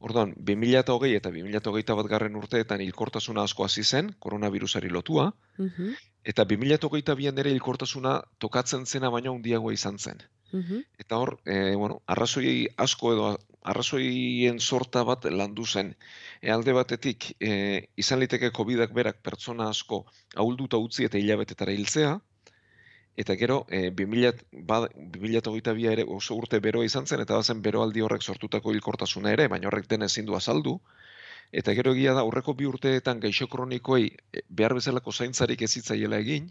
Orduan, 0.00 0.32
2020 0.38 1.16
eta 1.18 1.30
2021 1.34 1.96
bat 1.98 2.06
garren 2.06 2.36
urteetan 2.38 2.80
hilkortasuna 2.84 3.42
asko 3.48 3.64
hasi 3.64 3.82
zen, 3.82 4.12
koronavirusari 4.20 4.90
lotua, 4.94 5.32
Mhm, 5.58 5.94
eta 6.24 6.44
2022an 6.44 7.38
ere 7.38 7.50
hilkortasuna 7.50 8.22
tokatzen 8.38 8.86
zena 8.86 9.10
baino 9.10 9.32
handiagoa 9.34 9.72
izan 9.72 9.98
zen. 9.98 10.22
mhm, 10.52 10.82
Eta 10.98 11.16
hor, 11.18 11.40
e, 11.44 11.74
bueno, 11.74 12.00
arrazoi 12.06 12.68
asko 12.76 13.12
edo 13.12 13.38
arrazoien 13.62 14.60
sorta 14.60 15.02
bat 15.04 15.24
landu 15.24 15.66
zen. 15.66 15.94
E, 16.40 16.50
alde 16.50 16.72
batetik, 16.72 17.34
e, 17.40 17.88
izan 17.96 18.20
liteke 18.20 18.50
COVIDak 18.50 18.94
berak 18.94 19.20
pertsona 19.22 19.68
asko 19.68 20.04
ahulduta 20.36 20.78
utzi 20.78 21.04
eta 21.04 21.18
hilabetetara 21.18 21.72
hiltzea, 21.72 22.20
eta 23.18 23.34
gero, 23.40 23.64
e, 23.68 23.90
2000, 23.90 24.44
bad, 24.70 24.88
2022 25.18 25.92
ere 25.92 26.04
oso 26.16 26.36
urte 26.38 26.60
beroa 26.62 26.86
izan 26.86 27.06
zen, 27.06 27.24
eta 27.24 27.40
bazen 27.40 27.62
beroaldi 27.62 28.04
horrek 28.06 28.22
sortutako 28.22 28.74
hilkortasuna 28.74 29.34
ere, 29.34 29.48
baina 29.54 29.70
horrek 29.70 29.88
den 29.90 30.06
ezin 30.06 30.26
du 30.28 30.38
azaldu, 30.38 30.78
Eta 31.58 31.72
gero 31.76 31.94
egia 31.96 32.12
da, 32.16 32.22
aurreko 32.26 32.52
bi 32.54 32.66
urteetan 32.68 33.20
gaixo 33.20 33.46
kronikoei 33.48 34.08
e, 34.08 34.42
behar 34.60 34.74
bezalako 34.76 35.12
zaintzarik 35.12 35.62
ez 35.64 35.70
zitzaiela 35.80 36.18
egin, 36.24 36.50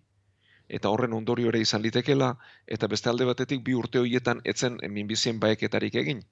eta 0.77 0.89
horren 0.89 1.13
ondorio 1.13 1.51
ere 1.51 1.61
izan 1.61 1.83
litekela, 1.83 2.31
eta 2.77 2.89
beste 2.93 3.09
alde 3.11 3.27
batetik 3.29 3.61
bi 3.67 3.75
urte 3.81 4.01
horietan 4.01 4.41
etzen 4.53 4.79
minbizien 4.97 5.39
baeketarik 5.43 5.95
egin. 6.01 6.23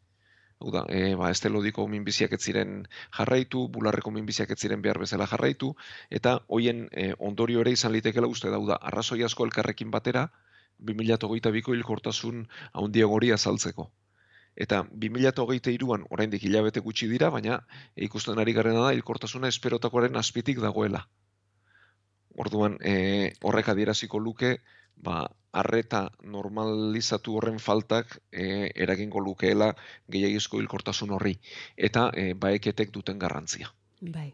Hau 0.64 0.72
da, 0.72 0.86
e, 0.88 1.16
ba, 1.20 1.30
estelodiko 1.36 1.84
minbiziak 1.92 2.34
ez 2.38 2.42
ziren 2.50 2.76
jarraitu, 3.18 3.66
bularreko 3.78 4.12
minbiziak 4.16 4.54
ez 4.56 4.60
ziren 4.62 4.82
behar 4.86 5.00
bezala 5.04 5.28
jarraitu, 5.32 5.74
eta 6.20 6.38
hoien 6.58 6.86
e, 6.92 7.10
ondorio 7.30 7.64
ere 7.66 7.74
izan 7.76 7.92
litekela 7.96 8.30
uste 8.32 8.54
da, 8.54 8.62
da, 8.70 8.80
arrazoi 8.92 9.22
asko 9.28 9.48
elkarrekin 9.50 9.92
batera, 9.92 10.30
2022ko 10.92 11.76
hilkortasun 11.76 12.48
handiagori 12.74 13.32
azaltzeko. 13.36 13.90
Eta 14.56 14.82
2023an 15.04 16.08
oraindik 16.16 16.44
hilabete 16.48 16.84
gutxi 16.84 17.10
dira, 17.12 17.30
baina 17.30 17.60
ikusten 18.08 18.40
ari 18.40 18.54
garena 18.56 18.88
da 18.88 18.94
hilkortasuna 18.96 19.52
esperotakoaren 19.52 20.16
azpitik 20.16 20.62
dagoela. 20.64 21.04
Orduan, 22.46 22.78
e, 22.80 23.34
horrek 23.44 23.72
adieraziko 23.76 24.20
luke, 24.20 24.58
ba, 24.96 25.26
arreta 25.56 26.02
normalizatu 26.36 27.36
horren 27.38 27.60
faltak 27.60 28.18
e, 28.32 28.72
eragingo 28.86 29.22
lukeela 29.24 29.72
gehiagizko 30.12 30.60
hilkortasun 30.60 31.16
horri. 31.18 31.36
Eta 31.90 32.10
e, 32.14 32.34
baeketek 32.34 32.92
duten 32.98 33.20
garrantzia. 33.20 33.72
Bai. 34.02 34.34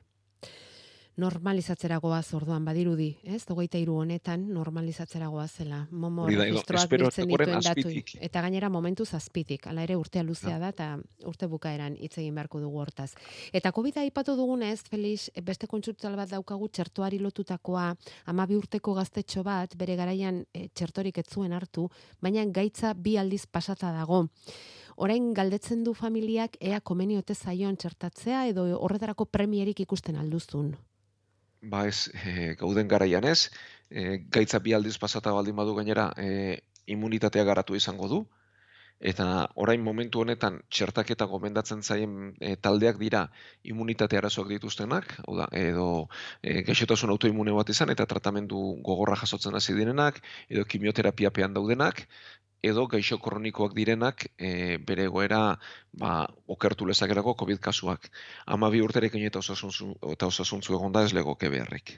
Normalizatzera 1.22 2.00
goaz 2.02 2.34
orduan 2.34 2.64
badirudi, 2.66 3.12
ez? 3.30 3.44
Hogeita 3.54 3.78
hiru 3.78 4.00
honetan 4.02 4.48
normalizatzera 4.56 5.28
goazela. 5.30 5.84
Momo 5.92 6.26
registroak 6.30 6.90
biltzen 6.90 7.30
dituen 7.30 7.62
datu. 7.62 7.94
Eta 8.28 8.42
gainera 8.42 8.72
momentu 8.74 9.06
zazpitik. 9.06 9.68
Hala 9.70 9.84
ere 9.86 10.00
urtea 10.00 10.24
luzea 10.26 10.58
da 10.58 10.72
eta 10.74 10.88
urte 11.30 11.50
bukaeran 11.52 12.00
hitz 12.00 12.16
egin 12.24 12.40
beharko 12.40 12.64
dugu 12.64 12.82
hortaz. 12.82 13.12
Eta 13.54 13.74
covid 13.76 14.02
aipatu 14.02 14.36
dugunez, 14.40 14.80
Felix, 14.90 15.30
beste 15.46 15.70
kontsultal 15.70 16.18
bat 16.18 16.34
daukagu 16.34 16.72
txertoari 16.74 17.22
lotutakoa, 17.22 17.92
amabi 18.34 18.58
urteko 18.58 18.98
gaztetxo 18.98 19.46
bat, 19.46 19.78
bere 19.78 20.00
garaian 20.00 20.44
e, 20.54 20.70
txertorik 20.74 21.22
ez 21.22 21.28
zuen 21.30 21.54
hartu, 21.54 21.90
baina 22.22 22.46
gaitza 22.50 22.96
bi 22.96 23.18
aldiz 23.22 23.46
pasata 23.46 23.94
dago. 23.94 24.26
Orain 24.98 25.34
galdetzen 25.34 25.84
du 25.84 25.94
familiak 25.94 26.58
ea 26.60 26.82
komeniote 26.82 27.36
zaion 27.36 27.78
txertatzea 27.78 28.48
edo 28.50 28.72
horretarako 28.80 29.30
premierik 29.30 29.86
ikusten 29.86 30.18
alduzun. 30.18 30.74
Ba 31.62 31.86
ez, 31.88 32.10
e, 32.26 32.54
gauden 32.60 32.88
garaian 32.92 33.26
ez, 33.32 33.50
e, 33.90 34.18
gaitza 34.38 34.60
bi 34.60 34.74
aldiz 34.74 34.98
pasata 34.98 35.34
baldin 35.38 35.56
badu 35.56 35.76
gainera 35.78 36.08
e, 36.18 36.30
immunitatea 36.96 37.44
garatu 37.44 37.76
izango 37.80 38.08
du, 38.14 38.20
eta 39.02 39.26
orain 39.56 39.82
momentu 39.84 40.22
honetan 40.22 40.60
txertaketa 40.70 41.26
gomendatzen 41.26 41.82
zaien 41.82 42.36
e, 42.40 42.56
taldeak 42.56 43.00
dira 43.02 43.24
immunitate 43.64 44.18
arazoak 44.18 44.52
dituztenak, 44.54 45.16
hau 45.26 45.38
da, 45.40 45.48
edo 45.58 45.88
e, 46.44 46.62
gaixotasun 46.68 47.14
autoimmune 47.16 47.56
bat 47.58 47.70
izan 47.74 47.90
eta 47.94 48.06
tratamendu 48.06 48.62
gogorra 48.86 49.18
jasotzen 49.24 49.58
hasi 49.58 49.74
direnak, 49.78 50.22
edo 50.50 50.66
kimioterapiapean 50.70 51.58
daudenak, 51.58 52.06
edo 52.62 52.86
gaixo 52.88 53.18
kronikoak 53.18 53.74
direnak 53.74 54.28
e, 54.38 54.78
bere 54.78 55.08
egoera 55.10 55.42
ba, 56.04 56.14
okertu 56.56 56.86
lezakerako 56.86 57.34
COVID 57.42 57.60
kasuak. 57.60 58.08
Ama 58.46 58.70
bi 58.70 58.86
urterekin 58.86 59.26
eta 59.26 59.42
osasuntzu, 59.42 59.96
eta 60.14 60.30
osasuntzu 60.30 60.78
egonda 60.78 61.04
ez 61.08 61.14
legoke 61.18 61.50
beharrik. 61.50 61.98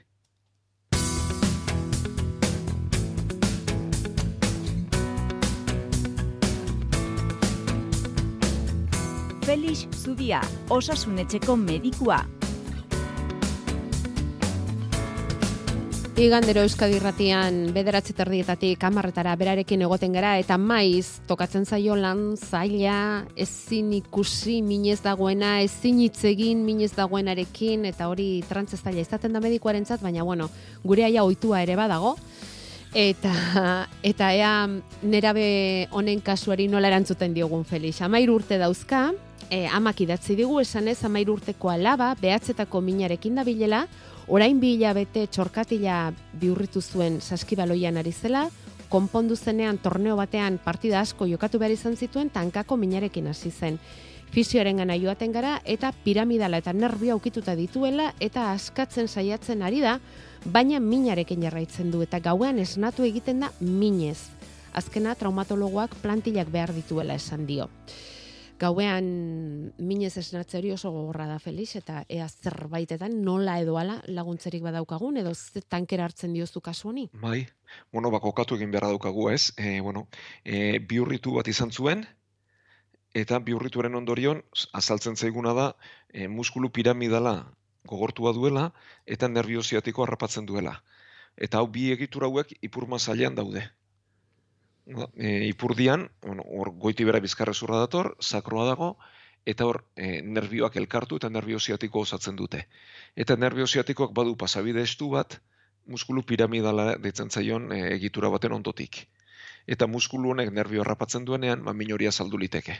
Felix 9.44 9.84
Zubia, 9.92 10.38
osasunetxeko 10.72 11.52
medikua. 11.60 12.16
Igandero 16.16 16.62
Euskadi 16.64 16.96
Irratian 16.96 17.58
bederatzi 17.74 18.14
terdietatik 18.16 18.86
amarretara 18.88 19.34
berarekin 19.36 19.84
egoten 19.84 20.16
gara 20.16 20.38
eta 20.40 20.56
maiz 20.56 21.20
tokatzen 21.28 21.66
zaio 21.68 21.92
lan 21.98 22.38
zaila 22.38 23.26
ezin 23.36 23.92
ikusi 23.98 24.62
minez 24.64 25.02
dagoena, 25.04 25.58
ezin 25.60 26.00
hitz 26.06 26.24
egin 26.30 26.64
minez 26.64 26.94
dagoenarekin 26.96 27.84
eta 27.90 28.08
hori 28.08 28.40
trantz 28.48 28.78
zaila 28.78 29.04
izaten 29.04 29.36
da 29.36 29.44
medikoarentzat, 29.44 30.00
baina 30.00 30.24
bueno, 30.24 30.48
gure 30.84 31.04
aia 31.04 31.26
ohitua 31.26 31.60
ere 31.66 31.76
badago. 31.76 32.16
Eta, 32.94 33.34
eta 34.06 34.32
ea 34.32 34.54
nerabe 35.02 35.46
honen 35.92 36.24
kasuari 36.24 36.70
nola 36.70 36.88
erantzuten 36.88 37.34
diogun 37.34 37.68
Felix. 37.68 38.00
Amairu 38.06 38.38
urte 38.38 38.56
dauzka, 38.56 39.10
e, 39.50 39.66
amak 39.66 40.00
idatzi 40.04 40.36
digu 40.36 40.60
esanez 40.60 40.98
amairu 41.04 41.38
urteko 41.38 41.70
alaba, 41.70 42.14
behatzetako 42.20 42.80
minarekin 42.80 43.34
da 43.34 43.44
bilela, 43.44 43.84
orain 44.28 44.60
bi 44.60 44.74
hilabete 44.74 45.26
txorkatila 45.26 46.12
bihurritu 46.40 46.80
zuen 46.82 47.20
saskibaloian 47.20 47.96
ari 48.00 48.12
zela, 48.12 48.48
konpondu 48.88 49.36
zenean 49.36 49.78
torneo 49.82 50.16
batean 50.16 50.58
partida 50.62 51.00
asko 51.00 51.26
jokatu 51.26 51.58
behar 51.58 51.74
izan 51.74 51.96
zituen 51.96 52.30
tankako 52.30 52.76
minarekin 52.76 53.26
hasi 53.26 53.50
zen. 53.50 53.78
Fisioaren 54.34 54.80
gana 54.82 54.96
joaten 54.98 55.32
gara 55.32 55.60
eta 55.64 55.92
piramidala 56.04 56.58
eta 56.58 56.72
nervio 56.74 57.14
aukituta 57.14 57.54
dituela 57.54 58.08
eta 58.20 58.48
askatzen 58.52 59.06
saiatzen 59.06 59.62
ari 59.62 59.78
da, 59.82 60.00
baina 60.44 60.80
minarekin 60.82 61.42
jarraitzen 61.46 61.92
du 61.92 62.02
eta 62.02 62.18
gauean 62.18 62.58
esnatu 62.58 63.06
egiten 63.06 63.44
da 63.46 63.52
minez. 63.60 64.18
Azkena 64.74 65.14
traumatologoak 65.14 65.94
plantilak 66.02 66.50
behar 66.50 66.74
dituela 66.74 67.14
esan 67.14 67.46
dio. 67.46 67.68
Gauean 68.58 69.06
minez 69.82 70.12
esnatze 70.20 70.58
hori 70.58 70.70
oso 70.70 70.90
gogorra 70.94 71.26
da 71.26 71.40
Felix 71.42 71.74
eta 71.80 72.04
ea 72.08 72.28
zerbaitetan 72.28 73.16
nola 73.26 73.56
edo 73.62 73.78
ala 73.80 73.96
laguntzerik 74.06 74.62
badaukagun 74.62 75.18
edo 75.18 75.32
ze 75.34 75.60
tankera 75.60 76.04
hartzen 76.04 76.32
diozu 76.32 76.60
kasu 76.60 76.88
honi. 76.88 77.08
Bai, 77.22 77.46
bueno, 77.92 78.12
ba, 78.14 78.20
kokatu 78.20 78.54
egin 78.54 78.70
beharra 78.70 78.92
daukagu, 78.94 79.28
ez? 79.30 79.50
E, 79.58 79.80
bueno, 79.80 80.06
e, 80.44 80.78
biurritu 80.78 81.34
bat 81.34 81.50
izan 81.50 81.72
zuen, 81.72 82.06
eta 83.12 83.40
biurrituaren 83.40 83.94
ondorion, 83.94 84.42
azaltzen 84.72 85.16
zaiguna 85.16 85.54
da, 85.54 85.68
e, 86.12 86.28
muskulu 86.28 86.70
piramidala 86.70 87.36
gogortua 87.84 88.32
duela, 88.32 88.68
eta 89.04 89.28
nervio 89.28 89.62
ziatiko 89.62 90.04
harrapatzen 90.04 90.46
duela. 90.46 90.78
Eta 91.36 91.58
hau 91.58 91.66
bi 91.66 91.90
egitura 91.92 92.30
hauek 92.30 92.54
ipurma 92.62 92.98
zailean 92.98 93.34
daude. 93.34 93.66
Ba, 94.86 95.08
E, 95.16 95.46
ipurdian, 95.48 96.10
bueno, 96.20 96.42
hor 96.44 96.70
goiti 96.84 97.04
bera 97.08 97.20
bizkarrezurra 97.24 97.78
dator, 97.80 98.16
sakroa 98.20 98.66
dago, 98.68 98.88
eta 99.52 99.66
hor 99.68 99.78
e, 99.96 100.20
nervioak 100.22 100.76
elkartu 100.76 101.16
eta 101.20 101.30
nervio 101.32 101.60
ziatiko 101.60 102.02
osatzen 102.04 102.36
dute. 102.36 102.66
Eta 103.16 103.36
nervio 103.36 103.66
ziatikoak 103.66 104.12
badu 104.18 104.36
pasabide 104.36 104.82
estu 104.82 105.08
bat, 105.16 105.38
muskulu 105.86 106.22
piramidala 106.22 106.96
deitzen 107.06 107.30
zaion 107.30 107.72
e, 107.72 107.80
egitura 107.94 108.28
baten 108.36 108.52
ondotik. 108.58 109.06
Eta 109.66 109.88
muskulu 109.88 110.34
honek 110.34 110.52
nervio 110.52 110.84
harrapatzen 110.84 111.24
duenean, 111.24 111.64
ba, 111.64 111.72
min 111.72 111.92
hori 111.96 112.08
azaldu 112.12 112.40
liteke. 112.44 112.76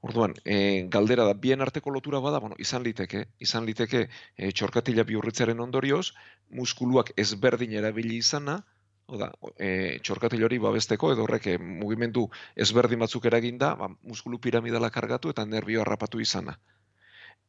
Orduan, 0.00 0.34
e, 0.44 0.86
galdera 0.92 1.24
da, 1.24 1.34
bien 1.34 1.64
arteko 1.64 1.90
lotura 1.90 2.20
bada, 2.20 2.38
bueno, 2.38 2.56
izan 2.58 2.84
liteke, 2.84 3.24
izan 3.40 3.64
liteke 3.66 4.04
e, 4.36 4.52
txorkatila 4.52 5.08
bihurritzearen 5.08 5.60
ondorioz, 5.60 6.12
muskuluak 6.60 7.16
ezberdin 7.16 7.72
erabili 7.80 8.20
izana, 8.22 8.60
Oda, 9.08 9.30
e, 9.56 9.68
txorkatil 10.04 10.42
hori 10.44 10.58
babesteko 10.60 11.14
edo 11.14 11.22
horrek 11.24 11.46
e, 11.48 11.54
mugimendu 11.58 12.26
ezberdin 12.64 13.00
batzuk 13.04 13.28
eraginda, 13.30 13.70
ba, 13.80 13.88
muskulu 14.10 14.40
piramidala 14.46 14.90
kargatu 14.96 15.32
eta 15.32 15.46
nervio 15.48 15.80
harrapatu 15.84 16.20
izana. 16.20 16.58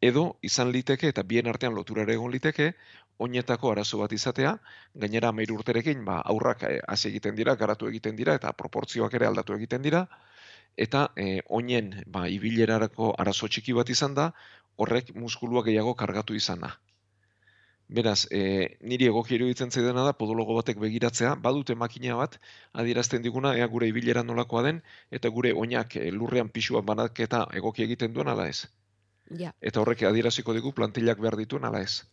Edo 0.10 0.24
izan 0.50 0.72
liteke 0.72 1.10
eta 1.12 1.26
bien 1.34 1.52
artean 1.52 1.76
lotura 1.76 2.06
egon 2.14 2.32
liteke, 2.32 2.70
oinetako 3.26 3.74
arazo 3.74 4.00
bat 4.00 4.16
izatea, 4.16 4.54
gainera 5.04 5.34
hamairu 5.34 5.60
urterekin 5.60 6.06
ba, 6.08 6.22
aurrak 6.34 6.64
e, 6.64 6.74
hasi 6.88 7.10
egiten 7.12 7.36
dira, 7.36 7.58
garatu 7.64 7.92
egiten 7.92 8.16
dira 8.16 8.40
eta 8.40 8.56
proportzioak 8.64 9.20
ere 9.20 9.28
aldatu 9.28 9.60
egiten 9.60 9.84
dira, 9.90 10.06
eta 10.88 11.10
e, 11.20 11.42
oinen 11.60 11.92
ba, 12.08 12.30
ibilerarako 12.40 13.12
arazo 13.26 13.52
txiki 13.52 13.76
bat 13.82 13.92
izan 13.98 14.16
da, 14.16 14.32
horrek 14.78 15.12
muskulua 15.26 15.68
gehiago 15.68 15.98
kargatu 16.06 16.40
izana. 16.40 16.78
Beraz, 17.90 18.28
e, 18.30 18.78
niri 18.86 19.08
egoki 19.10 19.34
iruditzen 19.36 19.72
zaidana 19.74 20.04
da 20.06 20.12
podologo 20.18 20.54
batek 20.60 20.78
begiratzea, 20.82 21.32
badute 21.46 21.74
makina 21.84 22.18
bat 22.20 22.36
adierazten 22.84 23.24
diguna 23.26 23.56
ea 23.58 23.66
gure 23.72 23.88
ibilera 23.90 24.22
nolakoa 24.24 24.62
den 24.68 24.82
eta 25.20 25.32
gure 25.38 25.54
oinak 25.64 25.96
e, 25.98 26.12
lurrean 26.18 26.52
pisua 26.58 26.84
banaketa 26.92 27.48
egoki 27.62 27.88
egiten 27.88 28.14
duen 28.14 28.30
ala 28.36 28.46
ez. 28.52 28.68
Ja, 29.42 29.56
Eta 29.62 29.82
horrek 29.82 30.04
adieraziko 30.12 30.54
digu 30.54 30.74
plantillak 30.78 31.20
behar 31.26 31.40
dituen 31.42 31.66
ala 31.66 31.82
ez. 31.88 32.06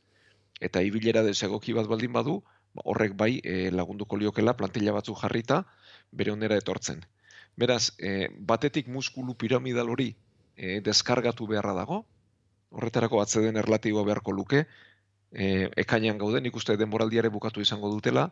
Eta 0.60 0.80
ibilera 0.80 1.22
desegoki 1.28 1.76
bat 1.76 1.92
baldin 1.92 2.16
badu, 2.16 2.38
ba, 2.72 2.82
horrek 2.94 3.12
bai 3.24 3.30
e, 3.44 3.70
lagunduko 3.70 4.16
liokela 4.16 4.56
plantilla 4.56 4.96
batzu 4.96 5.14
jarrita 5.20 5.62
bere 6.10 6.32
onera 6.32 6.56
etortzen. 6.56 7.04
Beraz, 7.56 7.92
e, 8.00 8.30
batetik 8.52 8.88
muskulu 8.88 9.36
piramidal 9.36 9.92
hori 9.92 10.14
e, 10.56 10.80
deskargatu 10.80 11.52
beharra 11.52 11.76
dago, 11.84 12.04
horretarako 12.72 13.20
atzeden 13.20 13.60
erlatiboa 13.60 14.08
beharko 14.08 14.32
luke, 14.32 14.66
e, 15.32 15.68
ekainean 15.76 16.18
gaude, 16.18 16.40
nik 16.40 16.56
uste 16.56 16.76
denboraldiare 16.76 17.30
bukatu 17.32 17.60
izango 17.60 17.90
dutela, 17.92 18.30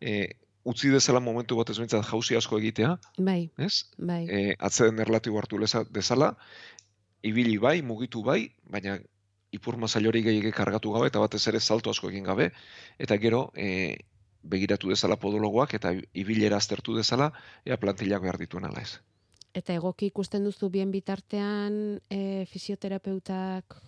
e, 0.00 0.28
utzi 0.68 0.90
dezala 0.92 1.20
momentu 1.20 1.56
bat 1.58 1.70
ez 1.70 1.78
behintzat 1.78 2.06
jauzi 2.08 2.36
asko 2.36 2.58
egitea, 2.58 2.96
bai, 3.18 3.50
ez? 3.56 3.84
bai. 3.98 4.24
E, 4.26 4.56
atzeden 4.58 5.00
erlatibo 5.04 5.38
hartu 5.40 5.58
leza, 5.58 5.84
dezala, 5.90 6.34
ibili 7.22 7.56
bai, 7.58 7.80
mugitu 7.82 8.22
bai, 8.24 8.42
baina 8.68 8.98
ipur 9.54 9.78
mazailori 9.80 10.22
gehiagik 10.26 10.54
kargatu 10.54 10.92
gabe, 10.92 11.08
eta 11.08 11.22
batez 11.22 11.46
ere 11.48 11.60
salto 11.60 11.90
asko 11.90 12.10
egin 12.12 12.26
gabe, 12.28 12.50
eta 12.98 13.16
gero 13.16 13.48
e, 13.56 13.96
begiratu 14.42 14.92
dezala 14.92 15.16
podologoak, 15.16 15.74
eta 15.78 15.94
ibilera 16.12 16.60
aztertu 16.60 16.96
dezala, 16.96 17.32
ea 17.64 17.78
plantillak 17.80 18.22
behar 18.22 18.38
dituen 18.40 18.68
ala 18.68 18.84
ez. 18.84 18.98
Eta 19.56 19.74
egoki 19.74 20.12
ikusten 20.12 20.44
duzu 20.44 20.68
bien 20.70 20.90
bitartean 20.92 21.98
e, 22.12 22.44
fisioterapeutak 22.50 23.78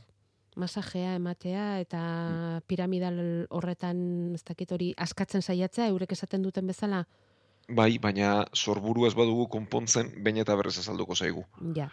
masajea 0.56 1.14
ematea 1.14 1.80
eta 1.80 2.02
piramidal 2.66 3.46
horretan 3.50 4.34
ez 4.34 4.42
dakit 4.44 4.72
hori 4.72 4.92
askatzen 4.96 5.42
saiatzea 5.42 5.88
eurek 5.92 6.12
esaten 6.12 6.42
duten 6.42 6.66
bezala. 6.66 7.04
Bai, 7.70 7.98
baina 8.02 8.46
sorburu 8.54 9.06
ez 9.06 9.14
badugu 9.14 9.46
konpontzen, 9.48 10.10
behin 10.24 10.42
eta 10.42 10.56
berriz 10.58 10.78
azalduko 10.80 11.14
zaigu. 11.14 11.44
Ja. 11.76 11.86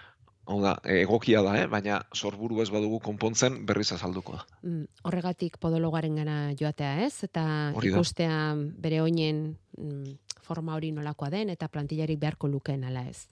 Hau 0.48 0.62
da, 0.63 0.78
egokia 0.89 1.41
da, 1.43 1.54
eh? 1.60 1.65
baina 1.67 2.00
sorburu 2.15 2.62
ez 2.63 2.70
badugu 2.72 3.02
konpontzen, 3.04 3.60
berriz 3.67 3.91
azalduko 3.91 4.38
da. 4.38 4.46
Mm, 4.63 4.86
horregatik 5.10 5.60
podologaren 5.62 6.15
gana 6.15 6.38
joatea, 6.58 7.04
ez? 7.04 7.20
Eta 7.28 7.43
ikustea 7.84 8.56
bere 8.56 9.02
oinen 9.04 9.43
mm, 9.78 10.15
forma 10.48 10.78
hori 10.78 10.93
nolakoa 10.96 11.30
den 11.36 11.52
eta 11.54 11.67
plantillarik 11.67 12.20
beharko 12.22 12.48
lukeen 12.48 12.88
ala 12.88 13.04
ez. 13.12 13.28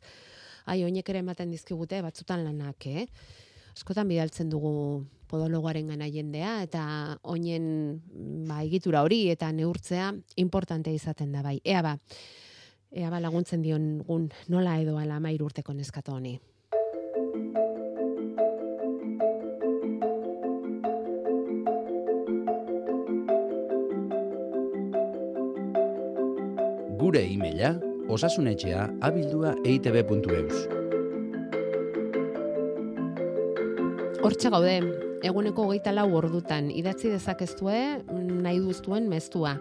Ai, 0.65 0.83
oinek 0.83 1.09
ere 1.09 1.23
ematen 1.23 1.53
dizkigute 1.53 2.01
batzutan 2.03 2.43
lanak, 2.43 2.85
eh? 2.89 3.07
Askotan 3.75 4.07
bidaltzen 4.07 4.47
dugu 4.47 5.03
podologoaren 5.27 5.89
gana 5.91 6.07
jendea 6.07 6.61
eta 6.63 6.85
oinen 7.27 7.65
ba, 8.47 8.61
egitura 8.63 9.01
hori 9.03 9.25
eta 9.33 9.51
neurtzea 9.51 10.13
importante 10.39 10.93
izaten 10.95 11.33
da 11.35 11.43
bai. 11.43 11.57
Ea 11.65 11.81
ba, 11.83 11.97
ea 12.95 13.11
ba 13.11 13.19
laguntzen 13.19 13.65
dion 13.65 13.97
gun 14.07 14.29
nola 14.47 14.77
edo 14.79 14.95
ala 15.01 15.19
amairu 15.19 15.49
urteko 15.49 15.75
neskato 15.75 16.15
honi. 16.15 16.38
Gure 26.95 27.27
e-maila 27.27 27.75
osasunetxea 28.07 28.88
abildua 29.03 29.53
eitb.eus. 29.67 30.84
Hortxe 34.25 34.49
gaude, 34.49 34.79
eguneko 35.21 35.67
hogeita 35.67 35.91
lau 35.93 36.07
ordutan, 36.17 36.71
idatzi 36.73 37.11
dezakeztue 37.11 37.75
mm, 37.99 38.39
nahi 38.41 38.57
duztuen 38.57 39.05
meztua. 39.05 39.51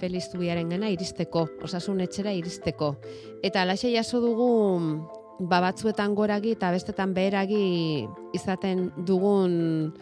Feliz 0.00 0.22
Zubiaren 0.30 0.70
gana 0.72 0.88
iristeko, 0.88 1.42
osasun 1.66 2.00
etxera 2.00 2.32
iristeko. 2.32 2.94
Eta 3.44 3.60
alaxe 3.60 3.92
jaso 3.92 4.22
dugu 4.24 4.48
ba 5.50 5.60
batzuetan 5.60 6.16
goragi 6.16 6.54
eta 6.56 6.72
bestetan 6.72 7.12
beheragi 7.12 8.06
izaten 8.32 8.86
dugun 9.04 9.92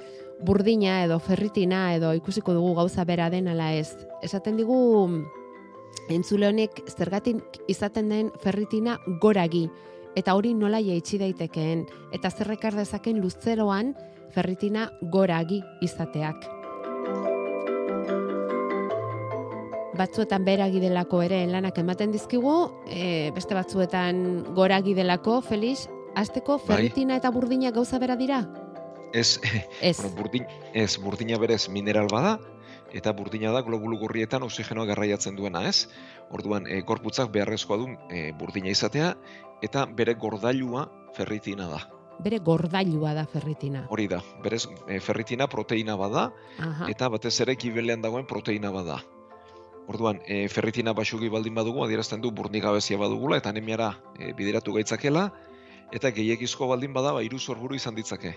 burdina 0.47 1.01
edo 1.03 1.19
ferritina 1.19 1.89
edo 1.97 2.15
ikusiko 2.15 2.55
dugu 2.55 2.77
gauza 2.79 3.03
bera 3.03 3.31
den 3.35 3.51
ala 3.51 3.73
ez. 3.75 3.97
Esaten 4.23 4.63
digu 4.63 4.79
entzule 6.07 6.53
honek 6.55 6.85
zergatik 6.87 7.65
izaten 7.67 8.15
den 8.15 8.31
ferritina 8.47 9.01
goragi 9.19 9.67
eta 10.17 10.35
hori 10.37 10.55
nola 10.55 10.81
jaitsi 10.83 11.19
daitekeen 11.21 11.87
eta 12.13 12.31
zerrekar 12.31 12.77
dezaken 12.77 13.21
luzeroan 13.23 13.95
ferritina 14.33 14.91
goragi 15.13 15.63
izateak. 15.85 16.49
Batzuetan 19.93 20.45
beragi 20.45 20.81
delako 20.81 21.21
ere 21.23 21.43
lanak 21.47 21.77
ematen 21.79 22.15
dizkigu, 22.15 22.55
e, 22.89 23.31
beste 23.37 23.55
batzuetan 23.55 24.23
goragi 24.57 24.95
delako, 24.97 25.41
Felix, 25.45 25.87
azteko 26.17 26.57
Bai. 26.57 26.67
ferritina 26.71 27.19
eta 27.21 27.31
burdina 27.31 27.71
gauza 27.71 28.01
bera 28.01 28.17
dira? 28.17 28.41
Ez, 29.13 29.39
Ez. 29.83 29.99
bueno, 30.01 30.17
burdin, 30.17 30.47
ez, 30.73 30.97
burdina 30.97 31.39
berez 31.39 31.69
mineral 31.69 32.09
bada, 32.11 32.39
eta 32.93 33.13
burdina 33.17 33.53
da 33.53 33.63
globulu 33.65 33.99
gorrietan 33.99 34.45
oxigenoa 34.45 34.87
garraiatzen 34.91 35.37
duena, 35.37 35.65
ez? 35.69 35.89
Orduan, 36.31 36.67
e, 36.69 36.83
gorputzak 36.87 37.33
beharrezkoa 37.33 37.79
du 37.81 37.89
e, 38.11 38.31
burdina 38.39 38.71
izatea, 38.73 39.15
eta 39.65 39.87
bere 39.87 40.15
gordailua 40.15 40.87
ferritina 41.17 41.69
da. 41.71 41.81
Bere 42.23 42.39
gordailua 42.45 43.15
da 43.17 43.25
ferritina. 43.27 43.87
Hori 43.91 44.07
da, 44.13 44.21
berez 44.45 44.67
e, 44.87 45.01
ferritina 45.01 45.49
proteina 45.49 45.97
bada, 45.97 46.29
Aha. 46.59 46.91
eta 46.93 47.09
batez 47.13 47.35
ere 47.45 47.57
kibelean 47.57 48.05
dagoen 48.05 48.29
proteina 48.29 48.71
bada. 48.75 49.01
Orduan, 49.91 50.21
e, 50.29 50.47
ferritina 50.49 50.93
basugi 50.95 51.33
baldin 51.33 51.57
badugu, 51.57 51.83
adierazten 51.85 52.21
du 52.23 52.31
burnigabezia 52.31 53.01
badugula, 53.01 53.41
eta 53.41 53.51
anemiara 53.51 53.97
e, 54.19 54.31
bideratu 54.39 54.77
gaitzakela, 54.77 55.31
eta 55.93 56.13
gehiagizko 56.15 56.69
baldin 56.71 56.93
bada, 56.95 57.17
ba, 57.17 57.25
hiru 57.25 57.41
sorburu 57.41 57.77
izan 57.77 57.97
ditzake. 57.99 58.37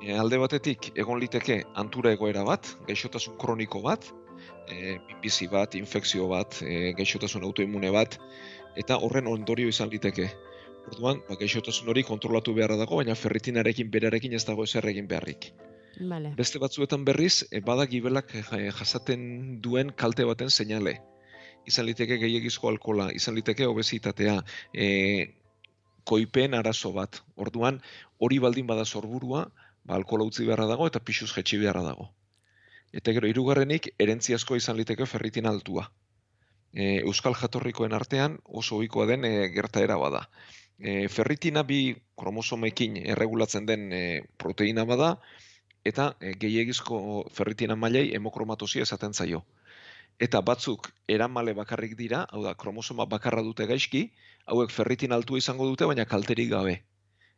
E, 0.00 0.14
alde 0.16 0.38
batetik, 0.40 0.90
egon 0.96 1.20
liteke 1.20 1.60
antura 1.80 2.14
egoera 2.16 2.44
bat, 2.46 2.70
gaixotasun 2.88 3.36
kroniko 3.40 3.82
bat, 3.84 4.06
e, 4.72 4.96
bizi 5.20 5.48
bat, 5.52 5.76
infekzio 5.76 6.28
bat, 6.30 6.56
e, 6.64 6.92
gaixotasun 6.96 7.44
autoimune 7.44 7.90
bat, 7.92 8.16
eta 8.80 8.96
horren 8.96 9.28
ondorio 9.28 9.68
izan 9.68 9.90
liteke. 9.92 10.30
Orduan, 10.88 11.20
ba, 11.28 11.36
gaixotasun 11.40 11.90
hori 11.92 12.04
kontrolatu 12.06 12.54
beharra 12.56 12.78
dago, 12.80 12.96
baina 13.02 13.16
ferritinarekin 13.18 13.90
berarekin 13.92 14.32
ez 14.38 14.44
dago 14.48 14.64
ezer 14.64 14.88
egin 14.88 15.10
beharrik. 15.10 15.50
Vale. 16.00 16.32
Beste 16.38 16.60
batzuetan 16.62 17.04
berriz, 17.04 17.44
bada 17.66 17.84
gibelak 17.90 18.32
eh, 18.38 18.70
jasaten 18.72 19.60
duen 19.60 19.90
kalte 19.92 20.24
baten 20.24 20.48
seinale. 20.50 21.00
Izan 21.68 21.84
liteke 21.90 22.16
gehiagizko 22.22 22.70
alkola, 22.70 23.10
izan 23.12 23.36
liteke 23.36 23.66
obesitatea, 23.68 24.38
e, 24.72 24.86
koipen 26.08 26.56
arazo 26.56 26.94
bat. 26.96 27.20
Orduan, 27.36 27.82
hori 28.18 28.38
baldin 28.40 28.70
bada 28.70 28.86
sorburua, 28.86 29.50
alkohola 29.96 30.26
utzi 30.30 30.46
beharra 30.46 30.66
dago 30.70 30.86
eta 30.86 31.00
pixuz 31.00 31.30
jetxi 31.34 31.58
beharra 31.62 31.82
dago. 31.86 32.10
Eta 32.92 33.12
gero, 33.14 33.28
hirugarrenik 33.30 33.92
erentziazkoa 34.02 34.58
izan 34.58 34.78
liteke 34.78 35.06
ferritin 35.06 35.46
altua. 35.46 35.86
E, 36.72 37.02
Euskal 37.02 37.36
jatorrikoen 37.38 37.94
artean 37.94 38.38
oso 38.62 38.78
ohikoa 38.78 39.06
den 39.10 39.26
e, 39.26 39.34
gertaera 39.54 39.98
bada. 39.98 40.24
E, 40.78 41.06
ferritina 41.08 41.62
bi 41.66 41.94
kromosomekin 42.18 42.96
erregulatzen 43.14 43.66
den 43.66 43.92
e, 43.92 44.02
proteina 44.38 44.86
bada, 44.88 45.14
eta 45.84 46.14
e, 46.20 46.34
gehiegizko 46.42 47.00
ferritina 47.34 47.76
mailei 47.76 48.10
hemokromatosia 48.14 48.86
esaten 48.86 49.14
zaio. 49.14 49.44
Eta 50.20 50.42
batzuk 50.44 50.90
eramale 51.08 51.54
bakarrik 51.56 51.96
dira, 51.96 52.26
hau 52.30 52.42
da, 52.44 52.54
kromosoma 52.54 53.06
bakarra 53.08 53.42
dute 53.46 53.66
gaizki, 53.70 54.08
hauek 54.46 54.74
ferritin 54.74 55.14
altua 55.16 55.38
izango 55.38 55.68
dute, 55.70 55.86
baina 55.88 56.04
kalterik 56.04 56.50
gabe. 56.50 56.80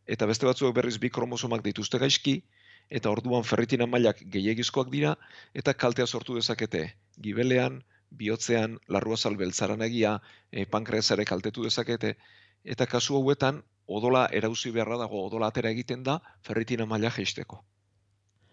Eta 0.07 0.27
beste 0.27 0.47
batzuek 0.47 0.75
berriz 0.75 0.99
bi 0.99 1.11
kromosomak 1.11 1.63
dituzte 1.65 1.99
gaizki, 2.03 2.43
eta 2.91 3.11
orduan 3.11 3.45
ferritina 3.47 3.87
mailak 3.87 4.23
gehiegizkoak 4.35 4.91
dira, 4.91 5.15
eta 5.55 5.75
kaltea 5.75 6.07
sortu 6.07 6.35
dezakete. 6.37 6.85
Gibelean, 7.23 7.83
bihotzean, 8.11 8.79
larruazal 8.89 9.37
beltzaran 9.41 9.83
egia, 9.87 10.17
e, 10.51 10.65
pankreasare 10.67 11.25
kaltetu 11.25 11.65
dezakete, 11.65 12.17
eta 12.65 12.87
kasu 12.87 13.17
hauetan, 13.17 13.63
odola 13.87 14.27
erauzi 14.33 14.71
beharra 14.75 14.99
dago, 15.01 15.23
odola 15.27 15.49
atera 15.49 15.71
egiten 15.71 16.03
da, 16.03 16.19
ferritina 16.47 16.87
maila 16.87 17.11
jeisteko. 17.11 17.63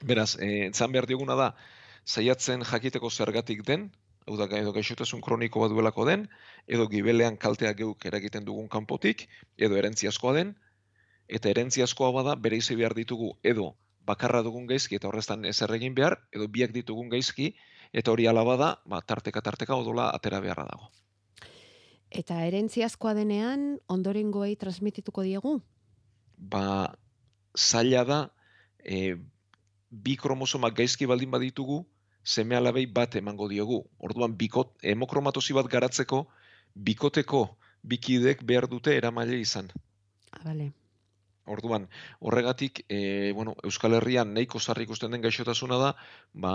Beraz, 0.06 0.36
e, 0.40 0.66
entzan 0.68 0.94
behar 0.96 1.10
dioguna 1.10 1.36
da, 1.36 1.50
saiatzen 2.06 2.64
jakiteko 2.64 3.10
zergatik 3.10 3.66
den, 3.68 3.90
hau 4.28 4.38
da, 4.40 4.48
edo 4.58 4.72
gaixotasun 4.76 5.22
kroniko 5.26 5.66
bat 5.66 5.74
duelako 5.74 6.06
den, 6.08 6.28
edo 6.68 6.88
gibelean 6.88 7.38
kalteak 7.38 7.78
geuk 7.82 8.06
eragiten 8.06 8.46
dugun 8.46 8.70
kanpotik, 8.72 9.28
edo 9.58 9.78
erentziazkoa 9.78 10.36
den, 10.38 10.56
eta 11.30 11.50
erentziazkoa 11.54 12.12
bada 12.15 12.36
bere 12.36 12.58
izi 12.58 12.76
behar 12.76 12.96
ditugu, 12.98 13.36
edo 13.44 13.76
bakarra 14.10 14.42
dugun 14.46 14.65
gaizki 14.70 14.98
eta 14.98 15.10
horreztan 15.10 15.46
ezer 15.46 15.72
egin 15.76 15.96
behar, 15.96 16.18
edo 16.34 16.48
biak 16.48 16.74
ditugun 16.74 17.12
gaizki, 17.13 17.54
eta 17.94 18.12
hori 18.12 18.26
ala 18.28 18.44
bada, 18.48 18.70
ba, 18.86 19.02
tarteka 19.02 19.42
tarteka 19.46 19.78
odola 19.78 20.10
atera 20.15 20.39
beharra 20.42 20.65
dago. 20.72 20.89
Eta 22.10 22.39
erentziazkoa 22.48 23.13
denean, 23.13 23.78
ondorengoei 23.88 24.56
transmitituko 24.58 25.26
diegu? 25.28 25.60
Ba, 26.38 26.96
zaila 27.54 28.04
da, 28.10 28.20
e, 28.82 29.15
bi 29.89 30.15
kromosomak 30.18 30.74
gaizki 30.82 31.06
baldin 31.06 31.30
baditugu, 31.30 31.84
seme 32.24 32.58
alabei 32.58 32.88
bat 32.89 33.15
emango 33.22 33.48
diogu. 33.50 33.84
Orduan, 34.00 34.34
bikot, 34.38 34.74
hemokromatosi 34.82 35.54
bat 35.54 35.70
garatzeko, 35.70 36.26
bikoteko 36.74 37.46
bikidek 37.84 38.44
behar 38.44 38.68
dute 38.68 38.96
eramaile 38.98 39.39
izan. 39.39 39.70
Ah, 40.32 40.42
vale. 40.44 40.72
Orduan, 41.50 41.88
horregatik, 42.22 42.84
e, 42.90 43.32
bueno, 43.34 43.56
Euskal 43.66 43.96
Herrian 43.98 44.34
nahiko 44.36 44.60
sarri 44.60 44.84
ikusten 44.86 45.12
den 45.12 45.22
gaixotasuna 45.24 45.78
da, 45.82 45.88
ba, 46.34 46.52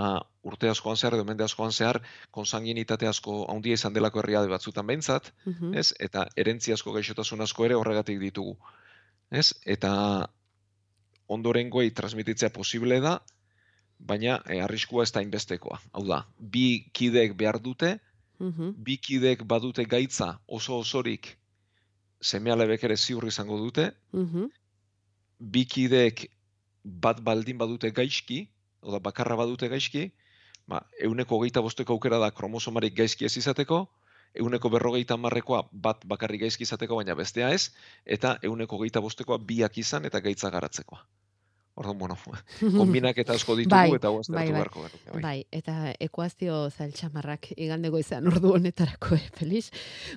urte 0.47 0.69
askoan 0.71 0.97
zehar, 0.97 1.17
edo 1.19 1.25
mende 1.27 1.43
askoan 1.45 1.73
zehar, 1.75 1.99
konsanguinitate 2.31 3.09
asko 3.11 3.41
handia 3.51 3.75
izan 3.75 3.93
delako 3.97 4.23
herriade 4.23 4.49
batzutan 4.53 4.87
behintzat, 4.87 5.33
Mhm. 5.47 5.75
ez? 5.75 5.93
Eta 5.99 6.29
erentziazko 6.37 6.93
gaixotasun 6.93 7.41
asko 7.43 7.65
ere 7.67 7.75
horregatik 7.75 8.21
ditugu. 8.21 8.57
Ez? 9.31 9.53
Eta 9.67 10.29
ondorengoei 11.29 11.91
transmititzea 11.91 12.51
posible 12.51 13.01
da, 13.01 13.19
baina 13.99 14.41
e, 14.47 14.61
arriskua 14.61 15.03
ez 15.07 15.13
da 15.13 15.23
inbestekoa. 15.23 15.81
Hau 15.93 16.05
da, 16.07 16.25
bi 16.39 16.85
kideek 16.93 17.35
behar 17.37 17.59
dute, 17.63 17.99
Mhm. 18.41 18.75
bi 18.85 18.97
kideek 18.99 19.43
badute 19.47 19.85
gaitza 19.87 20.39
oso 20.49 20.79
osorik 20.79 21.37
semealebek 22.21 22.83
ere 22.85 22.97
ziur 22.97 23.25
izango 23.29 23.57
dute, 23.59 23.93
bi 24.13 24.49
kideek 25.75 26.27
bat 26.85 27.21
baldin 27.25 27.59
badute 27.59 27.91
gaizki, 27.91 28.49
oda 28.83 29.01
bakarra 29.01 29.37
badute 29.37 29.69
gaizki, 29.69 30.11
ba, 30.69 30.83
euneko 31.01 31.39
hogeita 31.39 31.63
bosteko 31.65 31.97
aukera 31.97 32.19
da 32.19 32.31
kromosomarik 32.31 32.95
gaizki 32.97 33.25
ez 33.25 33.37
izateko, 33.37 33.87
euneko 34.35 34.71
berrogeita 34.71 35.17
marrekoa 35.17 35.63
bat 35.73 36.05
bakarrik 36.07 36.45
gaizki 36.45 36.67
izateko, 36.69 36.97
baina 37.01 37.15
bestea 37.15 37.51
ez, 37.55 37.71
eta 38.05 38.39
euneko 38.43 38.77
hogeita 38.77 39.01
bostekoa 39.01 39.39
biak 39.39 39.79
izan 39.79 40.05
eta 40.05 40.21
gaitza 40.21 40.51
garatzekoa. 40.51 41.05
Orduan, 41.75 41.99
bueno, 41.99 42.17
kombinak 42.79 43.19
eta 43.19 43.35
asko 43.35 43.57
ditugu 43.59 43.75
Bai, 43.75 43.97
eta 43.99 44.11
guazteratu 44.15 44.39
bai, 44.39 44.45
bai. 44.47 44.55
beharko 44.55 44.83
bai. 44.85 45.23
Bai, 45.25 45.39
eta 45.51 45.75
ekuazio 46.07 46.59
zailtxamarrak 46.71 47.49
igande 47.57 47.91
goizean 47.91 48.29
ordu 48.31 48.53
honetarako, 48.55 49.17
eh, 49.19 49.25
Felix, 49.35 49.73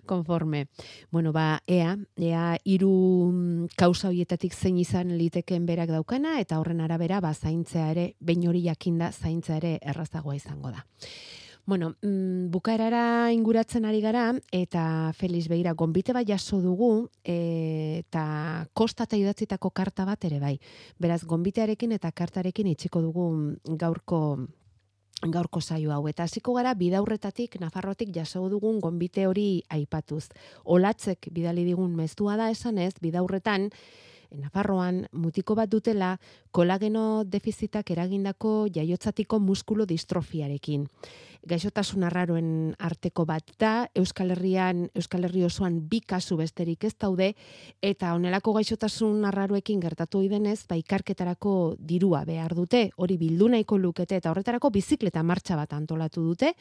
konforme. 0.06 0.68
Bueno, 1.12 1.34
ba, 1.34 1.64
ea, 1.66 1.96
ea 2.22 2.46
hiru 2.64 2.92
mm, 3.32 3.72
kausa 3.76 4.12
hoietatik 4.12 4.54
zein 4.54 4.78
izan 4.78 5.16
liteken 5.18 5.66
berak 5.66 5.90
daukana, 5.96 6.38
eta 6.44 6.62
horren 6.62 6.86
arabera, 6.86 7.24
ba, 7.26 7.34
zaintzea 7.34 7.90
ere, 7.96 8.12
behin 8.20 8.46
hori 8.52 8.62
jakinda, 8.68 9.10
zaintzea 9.12 9.58
ere 9.58 9.74
errazagoa 9.82 10.38
izango 10.38 10.70
da. 10.76 10.86
Bueno, 11.68 11.98
mm, 12.02 12.48
bukaerara 12.48 13.34
inguratzen 13.36 13.84
ari 13.84 14.00
gara, 14.00 14.30
eta 14.56 15.12
Felix 15.12 15.50
Beira, 15.52 15.74
gonbite 15.76 16.14
bat 16.16 16.24
jaso 16.24 16.62
dugu, 16.64 17.10
e, 17.28 18.06
eta 18.06 18.24
kostata 18.72 19.20
idatzitako 19.20 19.74
karta 19.76 20.06
bat 20.08 20.24
ere 20.24 20.40
bai. 20.40 20.54
Beraz, 20.98 21.26
gonbitearekin 21.28 21.92
eta 21.92 22.14
kartarekin 22.16 22.72
itxiko 22.72 23.04
dugu 23.04 23.28
gaurko 23.84 24.22
gaurko 25.28 25.60
saio 25.60 25.92
hau 25.92 26.08
eta 26.08 26.24
hasiko 26.24 26.54
gara 26.54 26.76
bidaurretatik 26.78 27.60
Nafarrotik 27.60 28.12
jaso 28.16 28.48
dugun 28.50 28.80
gonbite 28.80 29.26
hori 29.28 29.64
aipatuz. 29.68 30.30
Olatzek 30.64 31.28
bidali 31.34 31.66
digun 31.66 31.96
meztua 31.98 32.38
da 32.38 32.52
esanez 32.54 32.94
bidaurretan 33.02 33.72
Nafarroan 34.36 35.06
mutiko 35.16 35.56
bat 35.56 35.70
dutela 35.72 36.18
kolageno 36.52 37.24
defizitak 37.24 37.92
eragindako 37.92 38.68
jaiotzatiko 38.74 39.40
muskulo 39.40 39.86
distrofiarekin. 39.88 40.88
Gaixotasun 41.48 42.04
arraroen 42.04 42.48
arteko 42.84 43.24
bat 43.26 43.54
da, 43.62 43.88
Euskal 43.96 44.34
Herrian, 44.34 44.88
Euskal 44.98 45.24
Herri 45.24 45.46
osoan 45.48 45.78
bi 45.88 46.02
kasu 46.02 46.36
besterik 46.36 46.84
ez 46.84 46.96
daude, 47.00 47.30
eta 47.82 48.14
honelako 48.16 48.58
gaixotasun 48.58 49.24
arraroekin 49.30 49.80
gertatu 49.80 50.24
denez, 50.28 50.66
ba 50.68 50.76
ikarketarako 50.76 51.76
dirua 51.80 52.26
behar 52.26 52.56
dute, 52.56 52.90
hori 52.98 53.18
bildu 53.18 53.48
nahiko 53.54 53.78
lukete, 53.78 54.18
eta 54.18 54.32
horretarako 54.32 54.72
bizikleta 54.72 55.24
martxa 55.24 55.56
bat 55.56 55.72
antolatu 55.74 56.26
dute, 56.26 56.52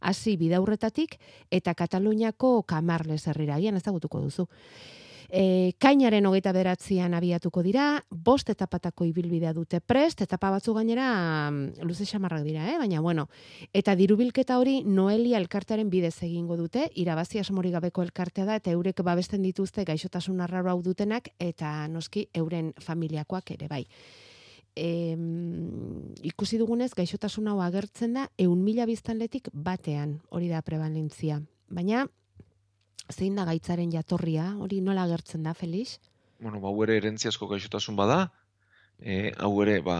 hasi 0.00 0.36
bidaurretatik, 0.36 1.18
eta 1.50 1.74
Kataluniako 1.74 2.62
kamarles 2.62 3.26
herrira, 3.26 3.58
ezagutuko 3.58 4.20
duzu. 4.20 4.46
E, 5.30 5.74
kainaren 5.82 6.26
hogeita 6.26 6.52
beratzean 6.54 7.14
abiatuko 7.18 7.62
dira, 7.66 7.86
bost 8.10 8.50
etapatako 8.52 9.06
ibilbidea 9.08 9.52
dute 9.56 9.80
prest, 9.80 10.22
etapa 10.22 10.50
batzu 10.54 10.74
gainera 10.76 11.08
mm, 11.50 11.86
luze 11.86 12.06
xamarrak 12.06 12.44
dira, 12.46 12.68
eh? 12.70 12.76
baina 12.78 13.00
bueno, 13.00 13.28
eta 13.72 13.96
dirubilketa 13.98 14.58
hori 14.58 14.82
Noelia 14.84 15.40
elkartearen 15.42 15.90
bidez 15.90 16.14
egingo 16.22 16.56
dute, 16.56 16.90
irabazi 16.94 17.40
asmori 17.42 17.72
gabeko 17.74 18.04
elkartea 18.06 18.46
da, 18.46 18.60
eta 18.60 18.70
eurek 18.70 19.02
babesten 19.02 19.42
dituzte 19.42 19.84
gaixotasun 19.84 20.40
arraro 20.40 20.70
hau 20.70 20.82
dutenak, 20.82 21.32
eta 21.38 21.88
noski 21.88 22.28
euren 22.34 22.72
familiakoak 22.80 23.56
ere 23.56 23.68
bai. 23.68 23.84
Em, 24.76 26.12
ikusi 26.22 26.58
dugunez, 26.60 26.92
gaixotasun 26.94 27.48
hau 27.48 27.60
agertzen 27.64 28.12
da, 28.18 28.26
eun 28.38 28.62
mila 28.62 28.84
biztanletik 28.86 29.48
batean, 29.52 30.20
hori 30.28 30.50
da 30.52 30.60
prevalentzia. 30.62 31.40
Baina, 31.72 32.04
zein 33.12 33.36
da 33.38 33.44
gaitzaren 33.44 33.92
jatorria, 33.92 34.52
hori 34.60 34.80
nola 34.80 35.04
agertzen 35.06 35.42
da, 35.46 35.54
Felix? 35.54 35.98
Bueno, 36.40 36.60
ba, 36.60 36.68
hau 36.68 36.82
ere 36.84 36.96
erentziazko 37.00 37.48
gaixotasun 37.48 37.96
bada, 37.96 38.30
e, 38.98 39.32
hau 39.38 39.52
ere, 39.62 39.78
ba, 39.84 39.98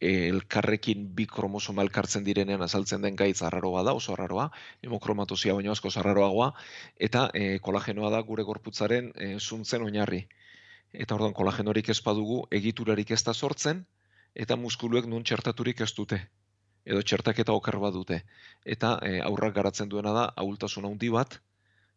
e, 0.00 0.28
elkarrekin 0.28 1.06
bi 1.16 1.26
kromosoma 1.30 1.84
elkartzen 1.86 2.24
direnean 2.24 2.62
azaltzen 2.66 3.04
den 3.06 3.16
gaitz 3.16 3.40
arraroa 3.46 3.84
da, 3.86 3.94
oso 3.94 4.14
arraroa, 4.16 4.50
hemokromatosia 4.82 5.54
baino 5.54 5.72
asko 5.72 5.92
arraroagoa, 5.94 6.52
eta 6.98 7.28
e, 7.34 7.58
kolagenoa 7.58 8.10
da 8.10 8.20
gure 8.26 8.44
gorputzaren 8.48 9.12
e, 9.14 9.32
zuntzen 9.38 9.86
oinarri. 9.86 10.26
Eta 10.92 11.14
orduan 11.14 11.36
kolagenorik 11.36 11.88
ez 11.88 12.00
badugu, 12.02 12.42
egiturarik 12.50 13.10
ez 13.14 13.22
da 13.22 13.34
sortzen, 13.34 13.84
eta 14.34 14.56
muskuluek 14.56 15.06
nun 15.06 15.24
txertaturik 15.24 15.80
ez 15.80 15.92
dute 15.94 16.24
edo 16.90 17.02
txertaketa 17.04 17.52
oker 17.52 17.76
bat 17.78 17.92
dute. 17.94 18.22
Eta 18.64 18.96
e, 19.04 19.20
aurrak 19.20 19.54
garatzen 19.54 19.88
duena 19.92 20.12
da 20.16 20.24
ahultasun 20.42 20.88
handi 20.88 21.10
bat, 21.12 21.36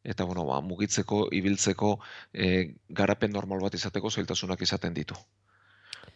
eta 0.04 0.26
bueno, 0.28 0.46
ba, 0.46 0.60
mugitzeko, 0.62 1.28
ibiltzeko, 1.32 1.98
e, 2.34 2.76
garapen 2.90 3.32
normal 3.32 3.64
bat 3.64 3.76
izateko 3.80 4.12
zailtasunak 4.12 4.62
izaten 4.62 4.94
ditu. 4.94 5.16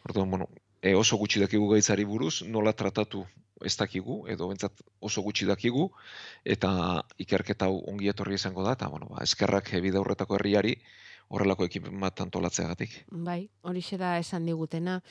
Orduan, 0.04 0.30
bueno, 0.30 0.50
e, 0.82 0.93
oso 0.95 1.17
gutxi 1.17 1.39
dakigu 1.39 1.69
gaitzari 1.71 2.06
buruz, 2.06 2.41
nola 2.43 2.73
tratatu 2.73 3.26
ez 3.65 3.73
dakigu, 3.80 4.19
edo 4.30 4.47
bentsat 4.52 4.84
oso 5.02 5.23
gutxi 5.26 5.47
dakigu, 5.50 5.89
eta 6.45 6.69
ikerketa 7.17 7.71
hau 7.71 7.82
ongi 7.89 8.12
etorri 8.12 8.38
izango 8.38 8.63
da, 8.63 8.76
eta 8.78 8.89
bueno, 8.91 9.10
ba, 9.13 9.23
eskerrak 9.23 9.71
bide 9.82 9.97
horretako 9.97 10.38
herriari 10.38 10.76
horrelako 11.30 11.67
ekipen 11.67 12.00
bat 12.00 12.21
antolatzeagatik. 12.23 13.04
Bai, 13.12 13.47
hori 13.67 13.84
da 14.00 14.17
esan 14.19 14.45
digutena. 14.45 15.02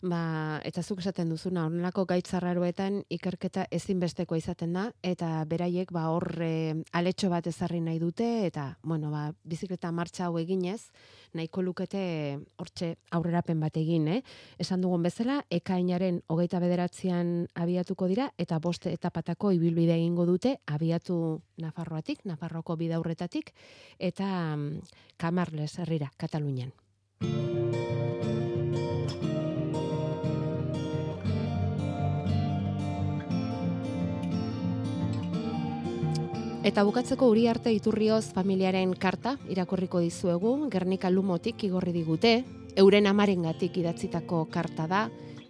Ba, 0.00 0.62
eta 0.64 0.80
zuk 0.80 1.02
esaten 1.02 1.28
duzuna, 1.28 1.66
horrelako 1.68 2.06
gaitzarraroetan 2.08 3.02
ikerketa 3.12 3.66
ezinbestekoa 3.76 4.38
izaten 4.40 4.72
da, 4.72 4.86
eta 5.04 5.44
beraiek 5.44 5.92
ba, 5.92 6.06
hor 6.08 6.24
e, 6.40 6.72
aletxo 6.96 7.28
bat 7.28 7.44
ezarri 7.50 7.82
nahi 7.84 7.98
dute, 8.00 8.46
eta 8.46 8.78
bueno, 8.80 9.10
ba, 9.12 9.26
bizikleta 9.44 9.90
martxa 9.92 10.30
hau 10.30 10.38
eginez, 10.40 10.88
nahiko 11.36 11.60
lukete 11.60 12.00
hortxe 12.56 12.94
aurrerapen 13.12 13.60
bat 13.60 13.76
egin, 13.76 14.08
eh? 14.08 14.22
Esan 14.56 14.80
dugun 14.80 15.04
bezala, 15.04 15.42
ekainaren 15.52 16.22
hogeita 16.32 16.64
bederatzean 16.64 17.50
abiatuko 17.52 18.08
dira, 18.08 18.30
eta 18.40 18.56
boste 18.58 18.94
etapatako 18.96 19.52
ibilbide 19.52 19.98
egingo 20.00 20.24
dute, 20.24 20.56
abiatu 20.64 21.42
Nafarroatik, 21.60 22.24
Nafarroko 22.24 22.78
bidaurretatik, 22.80 23.52
eta 23.98 24.56
mm, 24.56 24.80
Kamarles 25.20 25.74
herrira, 25.84 26.08
Katalunian. 26.16 26.72
Eta 36.60 36.82
bukatzeko 36.84 37.24
uri 37.32 37.46
arte 37.48 37.70
iturrioz 37.72 38.34
familiaren 38.36 38.90
karta 39.00 39.38
irakurriko 39.48 40.02
dizuegu, 40.04 40.50
Gernika 40.68 41.08
Lumotik 41.08 41.62
igorri 41.64 41.94
digute, 41.94 42.32
euren 42.76 43.06
amarengatik 43.08 43.78
idatzitako 43.80 44.42
karta 44.52 44.84
da, 44.90 44.98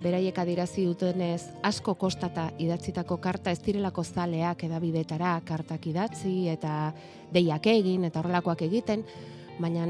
beraiek 0.00 0.38
adirazi 0.38 0.84
dutenez 0.86 1.42
asko 1.66 1.96
kostata 1.98 2.52
idatzitako 2.62 3.18
karta. 3.18 3.50
Ez 3.50 3.58
direlako 3.64 4.04
zaleak 4.06 4.62
edabidetara 4.68 5.34
kartak 5.44 5.90
idatzi 5.90 6.46
eta 6.52 6.92
deiak 7.34 7.66
egin 7.74 8.06
eta 8.06 8.22
horrelakoak 8.22 8.62
egiten, 8.70 9.02
baina 9.60 9.84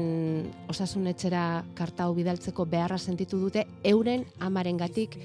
osasun 0.69 1.07
etxera 1.11 1.63
karta 1.75 2.05
hau 2.05 2.13
bidaltzeko 2.15 2.65
beharra 2.65 2.97
sentitu 2.97 3.39
dute 3.39 3.65
euren 3.83 4.25
amarengatik 4.39 5.17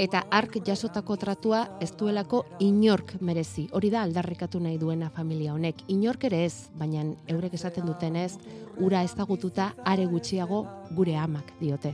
eta 0.00 0.22
ark 0.32 0.56
jasotako 0.64 1.16
tratua 1.20 1.60
ez 1.80 1.90
duelako 1.92 2.44
inork 2.64 3.18
merezi. 3.20 3.66
Hori 3.76 3.90
da 3.92 4.02
aldarrikatu 4.02 4.60
nahi 4.60 4.78
duena 4.80 5.10
familia 5.12 5.52
honek. 5.52 5.84
Inork 5.92 6.24
ere 6.30 6.44
ez, 6.46 6.70
baina 6.78 7.04
eurek 7.28 7.54
esaten 7.58 7.84
dutenez, 7.86 8.38
ura 8.80 9.02
ezagututa 9.04 9.74
are 9.84 10.06
gutxiago 10.08 10.64
gure 10.96 11.16
amak 11.20 11.52
diote. 11.60 11.92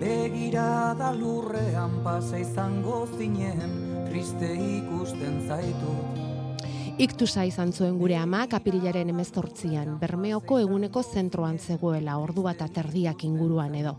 Begira 0.00 0.94
da 0.98 1.12
lurrean 1.14 2.02
pasa 2.04 2.42
izango 2.42 3.06
zinen, 3.16 3.78
triste 4.10 4.50
ikusten 4.54 5.44
zaitut. 5.46 6.35
Iktusa 6.96 7.42
izan 7.44 7.74
zuen 7.76 7.98
gure 8.00 8.14
ama 8.16 8.46
kapirilaren 8.48 9.10
emezortzian, 9.12 9.98
Bermeoko 10.00 10.56
eguneko 10.62 11.02
zentroan 11.04 11.58
zegoela 11.60 12.14
ordu 12.16 12.46
bat 12.46 12.62
aterdiak 12.64 13.24
inguruan 13.28 13.74
edo. 13.76 13.90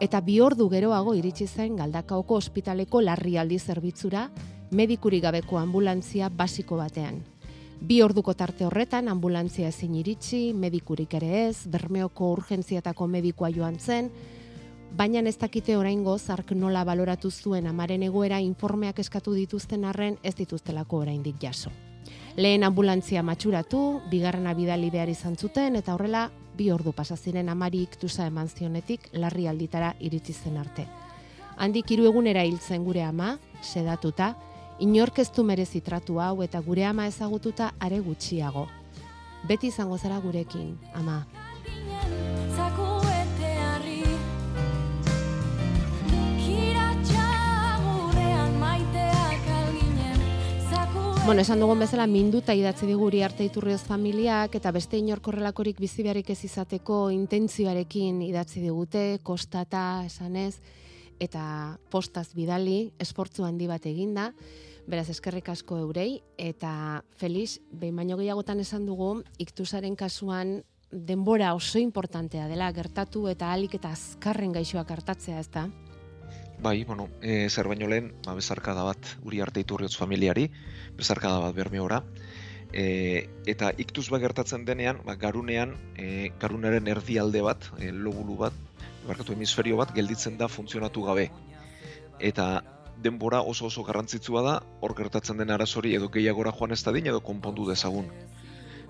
Eta 0.00 0.22
bi 0.24 0.38
ordu 0.40 0.64
geroago 0.72 1.12
iritsi 1.12 1.44
zen 1.44 1.74
galdakaoko 1.76 2.38
ospitaleko 2.40 3.02
larrialdi 3.04 3.58
zerbitzura, 3.58 4.22
medikuri 4.70 5.20
gabeko 5.20 5.58
ambulantzia 5.60 6.30
basiko 6.30 6.78
batean. 6.80 7.18
Bi 7.82 8.00
orduko 8.00 8.32
tarte 8.32 8.64
horretan 8.64 9.12
ambulantzia 9.12 9.68
ezin 9.68 9.98
iritsi, 10.00 10.54
medikurik 10.54 11.18
ere 11.20 11.42
ez, 11.50 11.66
Bermeoko 11.68 12.30
urgentziatako 12.38 13.10
medikoa 13.12 13.50
joan 13.52 13.76
zen, 13.78 14.08
baina 14.96 15.20
ez 15.20 15.36
dakite 15.36 15.76
oraingo 15.76 16.16
zark 16.16 16.56
nola 16.56 16.86
baloratu 16.88 17.30
zuen 17.30 17.66
amaren 17.66 18.08
egoera 18.08 18.40
informeak 18.40 19.04
eskatu 19.04 19.36
dituzten 19.36 19.84
arren 19.84 20.16
ez 20.22 20.34
dituztelako 20.34 21.04
oraindik 21.04 21.36
jaso. 21.44 21.76
Lehen 22.38 22.62
ambulantzia 22.62 23.24
matxuratu, 23.26 23.78
bigarrena 24.12 24.52
bidali 24.54 24.92
behar 24.94 25.10
izan 25.10 25.34
zuten, 25.34 25.74
eta 25.74 25.96
horrela, 25.96 26.28
bi 26.54 26.68
ordu 26.70 26.92
pasaziren 26.94 27.48
amari 27.50 27.80
iktusa 27.82 28.28
eman 28.30 28.46
zionetik 28.46 29.08
larri 29.18 29.48
alditara 29.50 29.88
iritsi 29.98 30.36
zen 30.36 30.60
arte. 30.62 30.84
Handik 31.58 31.90
hiru 31.90 32.06
egunera 32.06 32.44
hiltzen 32.46 32.84
gure 32.86 33.02
ama, 33.02 33.32
sedatuta, 33.60 34.36
inorkeztu 34.78 35.42
merezi 35.42 35.82
tratu 35.82 36.20
hau 36.22 36.44
eta 36.46 36.62
gure 36.62 36.86
ama 36.86 37.08
ezagututa 37.10 37.72
are 37.80 37.98
gutxiago. 38.06 38.68
Beti 39.50 39.74
izango 39.74 39.98
zara 39.98 40.22
gurekin, 40.22 40.76
ama. 40.94 41.24
Bueno, 51.28 51.42
esan 51.42 51.60
dugun 51.60 51.82
bezala 51.82 52.06
minduta 52.08 52.54
idatzi 52.56 52.86
diguri 52.88 53.18
arte 53.20 53.44
iturrioz 53.44 53.82
familiak 53.84 54.54
eta 54.56 54.70
beste 54.72 54.96
inorkorrelakorik 54.96 55.76
bizi 55.76 56.00
beharrik 56.06 56.30
ez 56.32 56.38
izateko 56.46 57.10
intentzioarekin 57.12 58.22
idatzi 58.24 58.62
digute, 58.64 59.02
kostata, 59.22 60.06
esanez, 60.06 60.54
eta 61.20 61.42
postaz 61.92 62.30
bidali, 62.32 62.94
esportzu 62.96 63.44
handi 63.44 63.68
bat 63.68 63.84
eginda, 63.90 64.30
beraz 64.88 65.10
eskerrik 65.12 65.50
asko 65.52 65.76
eurei, 65.82 66.22
eta 66.40 67.02
Felix, 67.20 67.58
behin 67.76 68.00
baino 68.00 68.16
gehiagotan 68.16 68.64
esan 68.64 68.88
dugu, 68.88 69.18
iktusaren 69.36 70.00
kasuan 70.00 70.62
denbora 70.88 71.52
oso 71.52 71.76
importantea 71.76 72.48
dela, 72.48 72.72
gertatu 72.72 73.26
eta 73.28 73.52
alik 73.52 73.76
eta 73.76 73.92
azkarren 73.92 74.56
gaixoak 74.56 74.96
hartatzea, 74.96 75.44
ez 75.44 75.52
da? 75.52 75.68
Bai, 76.58 76.82
bueno, 76.84 77.10
e, 77.20 77.50
zer 77.50 77.68
baino 77.68 77.86
lehen, 77.86 78.14
ba, 78.24 78.32
bezarkada 78.34 78.82
bat 78.82 79.12
uri 79.28 79.44
arte 79.44 79.60
iturriotz 79.60 79.94
familiari, 80.00 80.48
bezarkada 80.98 81.40
bat 81.40 81.54
bermeora, 81.56 82.02
e, 82.72 83.28
eta 83.48 83.70
iktuz 83.80 84.08
bat 84.12 84.22
gertatzen 84.22 84.64
denean, 84.68 85.00
ba, 85.06 85.16
garunean, 85.16 85.76
e, 85.96 86.30
garunaren 86.40 86.88
erdialde 86.90 87.42
bat, 87.44 87.70
e, 87.78 87.92
lobulu 87.92 88.36
bat, 88.44 88.56
barkatu 89.06 89.32
hemisferio 89.32 89.78
bat, 89.80 89.94
gelditzen 89.96 90.36
da 90.38 90.48
funtzionatu 90.52 91.04
gabe. 91.06 91.28
Eta 92.18 92.48
denbora 93.02 93.40
oso 93.46 93.68
oso 93.68 93.84
garrantzitsua 93.86 94.42
da, 94.42 94.56
hor 94.82 94.94
gertatzen 94.98 95.38
den 95.38 95.54
arazori 95.54 95.94
edo 95.94 96.10
gehiagora 96.12 96.52
joan 96.52 96.74
ez 96.74 96.82
dadin 96.84 97.06
edo 97.06 97.22
konpondu 97.24 97.68
dezagun. 97.70 98.10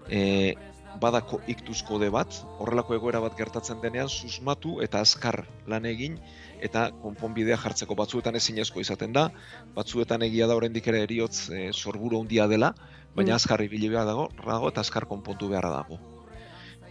E, 0.08 0.54
badako 1.00 1.40
iktuz 1.50 1.80
kode 1.86 2.10
bat, 2.10 2.34
horrelako 2.58 2.96
egoera 2.96 3.20
bat 3.22 3.36
gertatzen 3.38 3.80
denean, 3.82 4.08
susmatu 4.08 4.78
eta 4.84 5.00
azkar 5.04 5.44
lan 5.70 5.86
egin, 5.88 6.18
eta 6.64 6.88
konponbidea 7.02 7.58
jartzeko 7.62 7.96
batzuetan 7.98 8.36
ezinezko 8.38 8.82
izaten 8.82 9.14
da, 9.14 9.28
batzuetan 9.76 10.24
egia 10.26 10.48
da 10.50 10.56
oraindik 10.58 10.88
ere 10.90 11.02
eriotz 11.06 11.48
e, 11.50 11.68
sorburu 11.72 12.22
handia 12.22 12.48
dela, 12.50 12.72
baina 13.14 13.32
mm. 13.32 13.36
azkar 13.36 13.62
ibili 13.64 13.90
behar 13.92 14.08
dago, 14.08 14.28
dago 14.44 14.72
eta 14.72 14.84
azkar 14.84 15.06
konpontu 15.10 15.50
beharra 15.52 15.74
dago. 15.76 16.00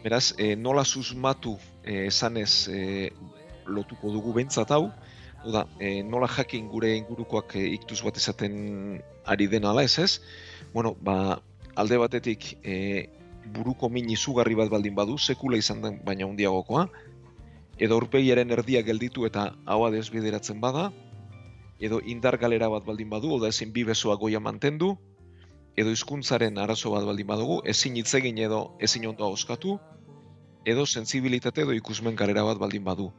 Beraz, 0.03 0.31
e, 0.37 0.55
nola 0.55 0.85
susmatu 0.85 1.57
e, 1.83 2.07
esanez 2.07 2.67
e, 2.71 2.81
lotuko 3.67 4.13
dugu 4.13 4.33
behintzat 4.37 4.71
hau, 4.71 4.87
da, 5.45 5.65
e, 5.79 6.01
nola 6.03 6.29
jakin 6.31 6.69
gure 6.71 6.93
ingurukoak 6.97 7.57
e, 7.59 7.67
iktuz 7.75 8.01
bat 8.05 8.17
izaten 8.17 9.01
ari 9.27 9.47
dena 9.51 9.71
ala 9.71 9.83
ez 9.83 9.97
ez, 9.99 10.11
bueno, 10.73 10.95
ba, 11.01 11.39
alde 11.75 11.99
batetik 12.01 12.55
e, 12.63 12.77
buruko 13.53 13.89
min 13.89 14.09
izugarri 14.09 14.55
bat 14.55 14.69
baldin 14.69 14.95
badu, 14.95 15.17
sekula 15.17 15.57
izan 15.57 15.81
den 15.81 15.99
baina 16.05 16.25
handiagokoa, 16.25 16.87
edo 17.77 17.97
urpegiaren 18.01 18.51
erdia 18.51 18.81
gelditu 18.81 19.25
eta 19.25 19.51
haua 19.65 19.91
desbideratzen 19.93 20.61
bada, 20.61 20.91
edo 21.79 21.99
indar 22.05 22.37
galera 22.41 22.69
bat 22.69 22.85
baldin 22.85 23.09
badu, 23.09 23.35
oda 23.37 23.51
ezin 23.53 23.71
bi 23.73 23.83
besoa 23.85 24.15
goia 24.17 24.39
mantendu, 24.39 24.95
edo 25.77 25.93
hizkuntzaren 25.93 26.57
arazo 26.57 26.91
bat 26.95 27.05
baldin 27.05 27.27
badugu, 27.29 27.61
ezin 27.73 27.95
hitz 27.99 28.09
egin 28.17 28.39
edo 28.41 28.61
ezin 28.81 29.05
ondo 29.11 29.29
oskatu, 29.29 29.77
edo 30.65 30.85
sensibilitate 30.85 31.61
edo 31.63 31.75
ikusmen 31.77 32.17
galera 32.17 32.43
bat 32.47 32.57
baldin 32.57 32.83
badu. 32.83 33.11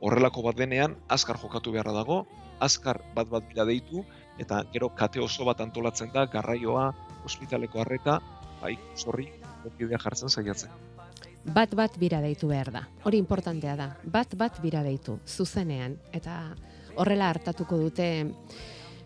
Horrelako 0.00 0.44
bat 0.46 0.58
denean, 0.60 0.94
azkar 1.08 1.40
jokatu 1.42 1.72
beharra 1.74 1.92
dago, 1.96 2.20
azkar 2.60 3.00
bat 3.16 3.28
bat 3.32 3.48
bila 3.48 3.66
deitu, 3.66 4.04
eta 4.38 4.62
gero 4.72 4.88
kate 4.94 5.20
oso 5.20 5.44
bat 5.48 5.60
antolatzen 5.64 6.12
da, 6.14 6.26
garraioa, 6.30 6.92
ospitaleko 7.24 7.82
harreta, 7.82 8.20
bai, 8.60 8.76
zorri, 8.96 9.30
jartzen 9.78 10.28
saiatzen 10.28 10.70
bat 11.54 11.74
bat 11.78 11.96
bira 11.98 12.20
deitu 12.20 12.48
behar 12.50 12.72
da. 12.72 12.82
Hori 13.04 13.18
importantea 13.22 13.76
da. 13.78 13.88
Bat 14.02 14.34
bat 14.36 14.60
bira 14.62 14.82
deitu, 14.82 15.18
zuzenean. 15.26 15.96
Eta 16.12 16.54
horrela 16.96 17.30
hartatuko 17.30 17.78
dute 17.78 18.08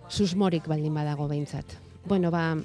susmorik 0.09 0.67
baldin 0.69 0.95
badago 0.95 1.29
behintzat. 1.29 1.77
Bueno, 2.07 2.31
ba, 2.31 2.57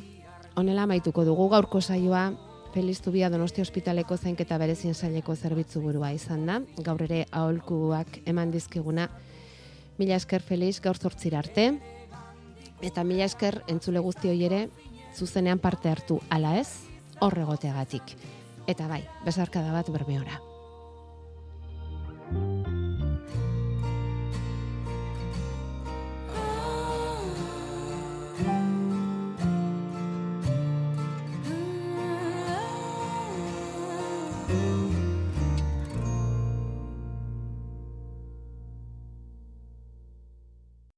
honela 0.55 0.85
maituko 0.87 1.25
dugu 1.25 1.49
gaurko 1.49 1.81
saioa, 1.81 2.31
Feliz 2.75 2.99
Zubia 3.01 3.29
Donosti 3.29 3.61
Hospitaleko 3.61 4.17
zainketa 4.17 4.57
berezien 4.59 4.93
saileko 4.93 5.35
zerbitzu 5.35 5.79
burua 5.79 6.09
izan 6.11 6.45
da. 6.45 6.59
Gaur 6.83 7.05
ere 7.05 7.21
aholkuak 7.31 8.19
eman 8.27 8.51
dizkiguna. 8.51 9.07
Mila 9.97 10.17
esker 10.19 10.43
Feliz 10.43 10.81
gaur 10.83 10.97
zortzir 10.97 11.37
arte. 11.39 11.69
Eta 12.83 13.05
mila 13.07 13.23
esker 13.23 13.61
entzule 13.71 14.03
guzti 14.03 14.33
ere 14.43 14.65
zuzenean 15.15 15.59
parte 15.59 15.89
hartu 15.89 16.19
ala 16.29 16.57
ez, 16.59 16.67
horregoteagatik. 17.23 18.15
Eta 18.67 18.89
bai, 18.91 19.03
besarkada 19.25 19.71
bat 19.71 19.89
bermeora. 19.93 20.41